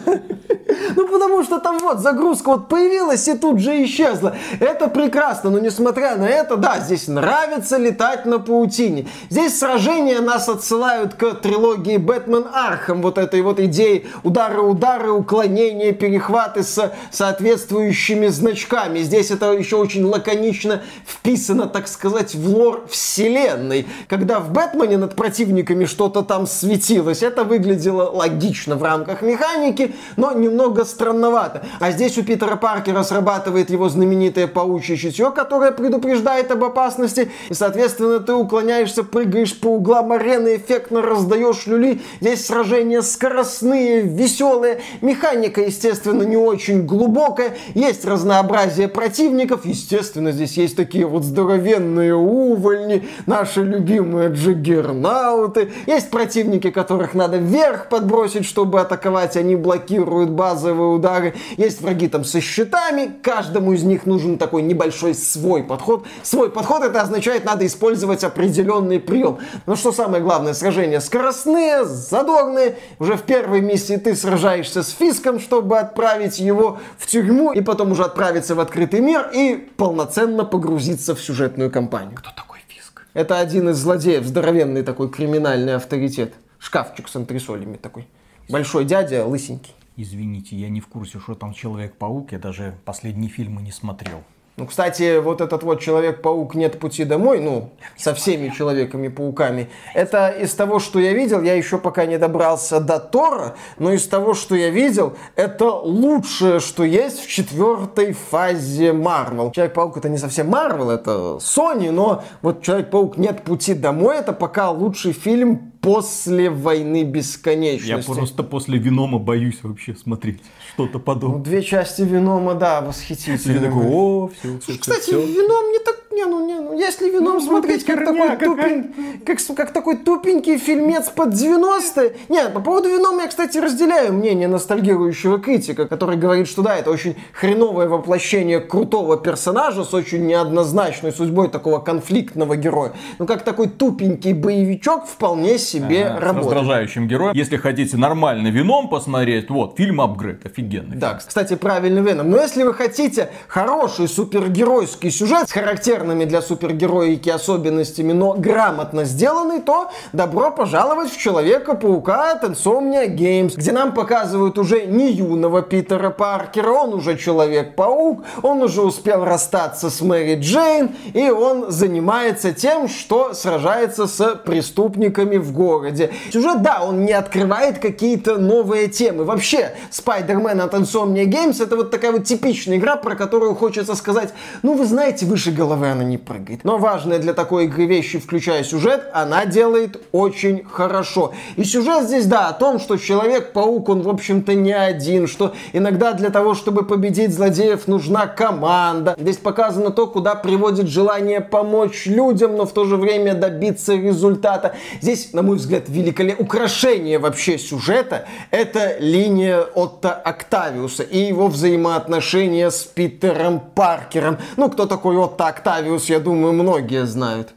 Ну, 0.95 1.07
потому 1.07 1.43
что 1.43 1.59
там 1.59 1.79
вот 1.79 1.99
загрузка 1.99 2.49
вот 2.49 2.67
появилась 2.67 3.27
и 3.27 3.35
тут 3.35 3.59
же 3.59 3.83
исчезла. 3.85 4.35
Это 4.59 4.89
прекрасно, 4.89 5.49
но 5.49 5.59
несмотря 5.59 6.17
на 6.17 6.25
это, 6.25 6.57
да, 6.57 6.79
здесь 6.79 7.07
нравится 7.07 7.77
летать 7.77 8.25
на 8.25 8.39
паутине. 8.39 9.07
Здесь 9.29 9.57
сражения 9.57 10.19
нас 10.19 10.49
отсылают 10.49 11.13
к 11.13 11.35
трилогии 11.35 11.97
Batman 11.97 12.45
Arkham, 12.53 13.01
вот 13.01 13.17
этой 13.17 13.41
вот 13.41 13.59
идеи 13.59 14.05
удары-удары, 14.23 15.11
уклонения, 15.11 15.93
перехваты 15.93 16.63
с 16.63 16.91
соответствующими 17.11 18.27
значками. 18.27 18.99
Здесь 18.99 19.31
это 19.31 19.53
еще 19.53 19.77
очень 19.77 20.03
лаконично 20.03 20.81
вписано, 21.05 21.67
так 21.67 21.87
сказать, 21.87 22.35
в 22.35 22.49
лор 22.49 22.85
вселенной. 22.89 23.87
Когда 24.09 24.39
в 24.39 24.51
Бэтмене 24.51 24.97
над 24.97 25.15
противниками 25.15 25.85
что-то 25.85 26.23
там 26.23 26.45
светилось, 26.45 27.23
это 27.23 27.45
выглядело 27.45 28.11
логично 28.11 28.56
в 28.65 28.83
рамках 28.83 29.21
механики, 29.21 29.93
но 30.15 30.31
немного 30.33 30.85
странновато. 30.85 31.63
А 31.79 31.91
здесь 31.91 32.17
у 32.17 32.23
Питера 32.23 32.55
Паркера 32.55 33.03
срабатывает 33.03 33.69
его 33.69 33.89
знаменитое 33.89 34.47
паучье 34.47 34.97
чутье, 34.97 35.31
которое 35.31 35.71
предупреждает 35.71 36.51
об 36.51 36.63
опасности. 36.63 37.31
И, 37.49 37.53
соответственно, 37.53 38.19
ты 38.19 38.33
уклоняешься, 38.33 39.03
прыгаешь 39.03 39.59
по 39.59 39.67
углам 39.67 40.11
арены, 40.11 40.55
эффектно 40.55 41.01
раздаешь 41.01 41.67
люли. 41.67 42.01
Здесь 42.21 42.45
сражения 42.45 43.01
скоростные, 43.01 44.01
веселые. 44.01 44.81
Механика, 45.01 45.61
естественно, 45.61 46.23
не 46.23 46.37
очень 46.37 46.85
глубокая. 46.85 47.57
Есть 47.75 48.05
разнообразие 48.05 48.87
противников. 48.87 49.65
Естественно, 49.65 50.31
здесь 50.31 50.57
есть 50.57 50.75
такие 50.75 51.05
вот 51.05 51.23
здоровенные 51.23 52.15
увольни, 52.15 53.07
наши 53.25 53.63
любимые 53.63 54.29
джиггернауты. 54.29 55.71
Есть 55.85 56.09
противники, 56.09 56.71
которых 56.71 57.13
надо 57.13 57.37
вверх 57.37 57.89
подбросить, 57.89 58.45
чтобы 58.47 58.81
атаковать. 58.81 59.37
Они 59.37 59.55
блокируют 59.55 60.31
базовые 60.31 60.89
удары. 60.89 61.35
Есть 61.57 61.81
враги 61.81 62.07
там 62.07 62.23
со 62.23 62.41
щитами. 62.41 63.11
Каждому 63.21 63.73
из 63.73 63.83
них 63.83 64.05
нужен 64.05 64.37
такой 64.37 64.61
небольшой 64.63 65.13
свой 65.13 65.63
подход. 65.63 66.05
Свой 66.23 66.49
подход 66.49 66.83
это 66.83 67.01
означает, 67.01 67.45
надо 67.45 67.65
использовать 67.65 68.23
определенный 68.23 68.99
прием. 68.99 69.39
Но 69.65 69.75
что 69.75 69.91
самое 69.91 70.23
главное, 70.23 70.53
сражения 70.53 70.99
скоростные, 70.99 71.85
задорные. 71.85 72.77
Уже 72.99 73.15
в 73.17 73.23
первой 73.23 73.61
миссии 73.61 73.97
ты 73.97 74.15
сражаешься 74.15 74.83
с 74.83 74.89
Фиском, 74.89 75.39
чтобы 75.39 75.77
отправить 75.77 76.39
его 76.39 76.79
в 76.97 77.05
тюрьму 77.07 77.51
и 77.51 77.61
потом 77.61 77.91
уже 77.91 78.03
отправиться 78.03 78.55
в 78.55 78.59
открытый 78.59 79.01
мир 79.01 79.29
и 79.33 79.55
полноценно 79.55 80.45
погрузиться 80.45 81.15
в 81.15 81.21
сюжетную 81.21 81.69
кампанию. 81.69 82.15
Кто 82.15 82.31
такой 82.35 82.59
Фиск? 82.67 83.03
Это 83.13 83.39
один 83.39 83.69
из 83.69 83.77
злодеев, 83.77 84.23
здоровенный 84.25 84.83
такой 84.83 85.09
криминальный 85.09 85.75
авторитет. 85.75 86.33
Шкафчик 86.59 87.07
с 87.07 87.15
антресолями 87.15 87.77
такой. 87.77 88.07
Большой 88.49 88.85
дядя, 88.85 89.25
лысенький. 89.25 89.73
Извините, 89.97 90.55
я 90.55 90.69
не 90.69 90.79
в 90.79 90.87
курсе, 90.87 91.19
что 91.19 91.35
там 91.35 91.53
Человек-паук, 91.53 92.31
я 92.31 92.39
даже 92.39 92.75
последние 92.85 93.29
фильмы 93.29 93.61
не 93.61 93.73
смотрел. 93.73 94.23
Ну, 94.55 94.65
кстати, 94.65 95.19
вот 95.19 95.41
этот 95.41 95.63
вот 95.63 95.81
Человек-паук 95.81 96.55
«Нет 96.55 96.79
пути 96.79 97.03
домой», 97.03 97.41
ну, 97.41 97.71
со 97.97 98.15
всеми 98.15 98.49
Человеками-пауками, 98.49 99.69
это 99.93 100.29
из 100.29 100.53
того, 100.53 100.79
что 100.79 100.99
я 100.99 101.13
видел, 101.13 101.41
я 101.43 101.55
еще 101.55 101.77
пока 101.77 102.05
не 102.05 102.17
добрался 102.17 102.79
до 102.79 102.99
Тора, 102.99 103.55
но 103.77 103.91
из 103.91 104.07
того, 104.07 104.33
что 104.33 104.55
я 104.55 104.69
видел, 104.69 105.15
это 105.35 105.69
лучшее, 105.69 106.59
что 106.59 106.85
есть 106.85 107.19
в 107.19 107.27
четвертой 107.27 108.13
фазе 108.13 108.93
Марвел. 108.93 109.51
Человек-паук 109.51 109.97
это 109.97 110.09
не 110.09 110.17
совсем 110.17 110.49
Марвел, 110.49 110.89
это 110.89 111.37
Sony, 111.39 111.91
но 111.91 112.23
вот 112.41 112.63
Человек-паук 112.63 113.17
«Нет 113.17 113.43
пути 113.43 113.73
домой» 113.73 114.15
это 114.17 114.31
пока 114.31 114.71
лучший 114.71 115.11
фильм 115.11 115.73
после 115.87 116.49
войны 116.49 117.03
бесконечности. 117.03 117.89
Я 117.89 117.99
просто 117.99 118.43
после 118.43 118.77
Венома 118.77 119.19
боюсь 119.19 119.59
вообще 119.63 119.95
смотреть 119.95 120.41
что-то 120.73 120.99
подобное. 120.99 121.37
Ну, 121.37 121.43
две 121.43 121.63
части 121.63 122.01
Венома, 122.01 122.55
да. 122.55 122.81
Я 122.81 123.61
такой, 123.61 123.85
о, 123.87 124.29
все, 124.37 124.59
все, 124.59 124.77
Кстати, 124.77 125.01
все. 125.01 125.25
Веном 125.25 125.71
не 125.71 125.79
так 125.79 126.06
не, 126.17 126.25
ну, 126.25 126.45
не, 126.45 126.55
ну, 126.55 126.77
если 126.77 127.09
вином 127.09 127.35
ну, 127.35 127.41
смотреть 127.41 127.85
как 127.85 128.03
такой, 128.03 128.35
тупень, 128.37 129.21
как, 129.23 129.37
как 129.55 129.71
такой 129.71 129.97
тупенький 129.97 130.57
фильмец 130.57 131.09
под 131.09 131.29
90-е. 131.29 132.15
Нет, 132.29 132.53
по 132.53 132.59
поводу 132.59 132.89
вином 132.89 133.19
я, 133.19 133.27
кстати, 133.27 133.59
разделяю 133.59 134.13
мнение 134.13 134.47
ностальгирующего 134.47 135.39
критика, 135.39 135.87
который 135.87 136.17
говорит, 136.17 136.47
что 136.47 136.63
да, 136.63 136.75
это 136.75 136.89
очень 136.89 137.15
хреновое 137.33 137.87
воплощение 137.87 138.59
крутого 138.59 139.17
персонажа 139.17 139.83
с 139.83 139.93
очень 139.93 140.25
неоднозначной 140.25 141.11
судьбой 141.11 141.49
такого 141.49 141.79
конфликтного 141.79 142.55
героя. 142.55 142.93
Ну, 143.19 143.27
как 143.27 143.43
такой 143.43 143.69
тупенький 143.69 144.33
боевичок 144.33 145.05
вполне 145.05 145.59
себе 145.59 146.07
ага, 146.07 146.19
работает. 146.19 146.43
С 146.43 146.55
раздражающим 146.55 147.07
героем. 147.07 147.33
Если 147.35 147.57
хотите 147.57 147.95
нормальный 147.95 148.49
вином 148.49 148.89
посмотреть, 148.89 149.51
вот, 149.51 149.77
фильм 149.77 150.01
«Апгрейд», 150.01 150.45
офигенный. 150.45 150.97
Да, 150.97 151.13
кстати, 151.13 151.55
правильный 151.55 152.01
Веном. 152.01 152.31
Но 152.31 152.41
если 152.41 152.63
вы 152.63 152.73
хотите 152.73 153.29
хороший 153.47 154.07
супергеройский 154.07 155.11
сюжет 155.11 155.49
с 155.49 155.51
характерным 155.51 156.06
характерными 156.07 156.25
для 156.25 156.41
супергероики 156.41 157.29
особенностями, 157.29 158.13
но 158.13 158.33
грамотно 158.33 159.05
сделанный, 159.05 159.61
то 159.61 159.89
добро 160.13 160.51
пожаловать 160.51 161.11
в 161.11 161.17
Человека-паука 161.17 162.31
от 162.31 162.43
Insomnia 162.43 163.07
Games, 163.07 163.53
где 163.55 163.71
нам 163.71 163.93
показывают 163.93 164.57
уже 164.57 164.85
не 164.85 165.11
юного 165.11 165.61
Питера 165.61 166.09
Паркера, 166.09 166.71
он 166.71 166.93
уже 166.93 167.17
Человек-паук, 167.17 168.23
он 168.43 168.61
уже 168.61 168.81
успел 168.81 169.25
расстаться 169.25 169.89
с 169.89 170.01
Мэри 170.01 170.39
Джейн, 170.39 170.89
и 171.13 171.29
он 171.29 171.71
занимается 171.71 172.51
тем, 172.53 172.87
что 172.87 173.33
сражается 173.33 174.07
с 174.07 174.35
преступниками 174.35 175.37
в 175.37 175.51
городе. 175.51 176.11
Сюжет, 176.31 176.61
да, 176.61 176.83
он 176.83 177.05
не 177.05 177.13
открывает 177.13 177.79
какие-то 177.79 178.37
новые 178.37 178.87
темы. 178.87 179.23
Вообще, 179.23 179.73
Spider-Man 179.91 180.61
от 180.61 180.73
Insomnia 180.73 181.25
Games 181.25 181.61
это 181.61 181.75
вот 181.75 181.91
такая 181.91 182.11
вот 182.11 182.23
типичная 182.23 182.77
игра, 182.77 182.95
про 182.95 183.15
которую 183.15 183.55
хочется 183.55 183.95
сказать, 183.95 184.33
ну 184.63 184.75
вы 184.75 184.85
знаете, 184.85 185.25
выше 185.25 185.51
головы 185.51 185.87
она 185.97 186.03
не 186.03 186.17
прыгает. 186.17 186.63
Но 186.63 186.77
важная 186.77 187.19
для 187.19 187.33
такой 187.33 187.65
игры 187.65 187.85
вещи, 187.85 188.19
включая 188.19 188.63
сюжет, 188.63 189.05
она 189.13 189.45
делает 189.45 190.01
очень 190.11 190.63
хорошо. 190.63 191.33
И 191.55 191.63
сюжет 191.63 192.05
здесь, 192.05 192.25
да, 192.25 192.47
о 192.49 192.53
том, 192.53 192.79
что 192.79 192.97
Человек-паук, 192.97 193.89
он, 193.89 194.01
в 194.01 194.09
общем-то, 194.09 194.53
не 194.53 194.73
один, 194.73 195.27
что 195.27 195.53
иногда 195.73 196.13
для 196.13 196.29
того, 196.29 196.53
чтобы 196.53 196.83
победить 196.83 197.33
злодеев, 197.33 197.87
нужна 197.87 198.27
команда. 198.27 199.15
Здесь 199.17 199.37
показано 199.37 199.91
то, 199.91 200.07
куда 200.07 200.35
приводит 200.35 200.87
желание 200.87 201.41
помочь 201.41 202.05
людям, 202.05 202.57
но 202.57 202.65
в 202.65 202.73
то 202.73 202.85
же 202.85 202.97
время 202.97 203.33
добиться 203.33 203.95
результата. 203.95 204.75
Здесь, 205.01 205.33
на 205.33 205.41
мой 205.41 205.57
взгляд, 205.57 205.83
великолепное 205.87 206.45
украшение 206.45 207.19
вообще 207.19 207.57
сюжета— 207.57 208.25
это 208.51 208.97
линия 208.99 209.61
Отто 209.61 210.11
Октавиуса 210.13 211.03
и 211.03 211.17
его 211.19 211.47
взаимоотношения 211.47 212.69
с 212.69 212.83
Питером 212.83 213.61
Паркером. 213.73 214.37
Ну, 214.57 214.69
кто 214.69 214.85
такой 214.85 215.17
Отто 215.17 215.47
Октавиус, 215.47 215.76
я 216.09 216.19
думаю, 216.19 216.53
многие 216.53 217.05
знают. 217.05 217.53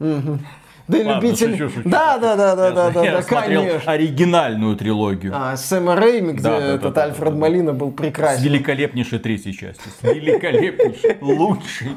Угу. 0.00 0.38
Да 0.88 0.96
Ладно, 0.98 1.26
любитель... 1.26 1.52
шучу, 1.52 1.68
шучу. 1.68 1.88
Да, 1.88 2.16
да, 2.16 2.34
да, 2.34 2.56
да, 2.56 2.70
да, 2.70 2.90
да, 2.90 3.02
да, 3.02 3.22
конечно. 3.22 3.92
оригинальную 3.92 4.74
трилогию. 4.74 5.32
А, 5.34 5.54
Сэма 5.54 5.94
Рэйми, 5.96 6.32
где 6.32 6.42
Да, 6.42 6.60
да, 6.60 6.66
этот 6.74 6.94
да, 6.94 7.04
Альфред 7.04 7.24
да, 7.24 7.30
да. 7.30 7.36
Малина 7.36 7.72
был 7.74 7.90
С 7.90 7.94
прекрасен. 7.94 8.42
великолепнейшей 8.42 9.18
третьей 9.18 9.52
части. 9.52 9.82
С 10.00 10.02
великолепнейшей, 10.02 11.18
лучшей. 11.20 11.90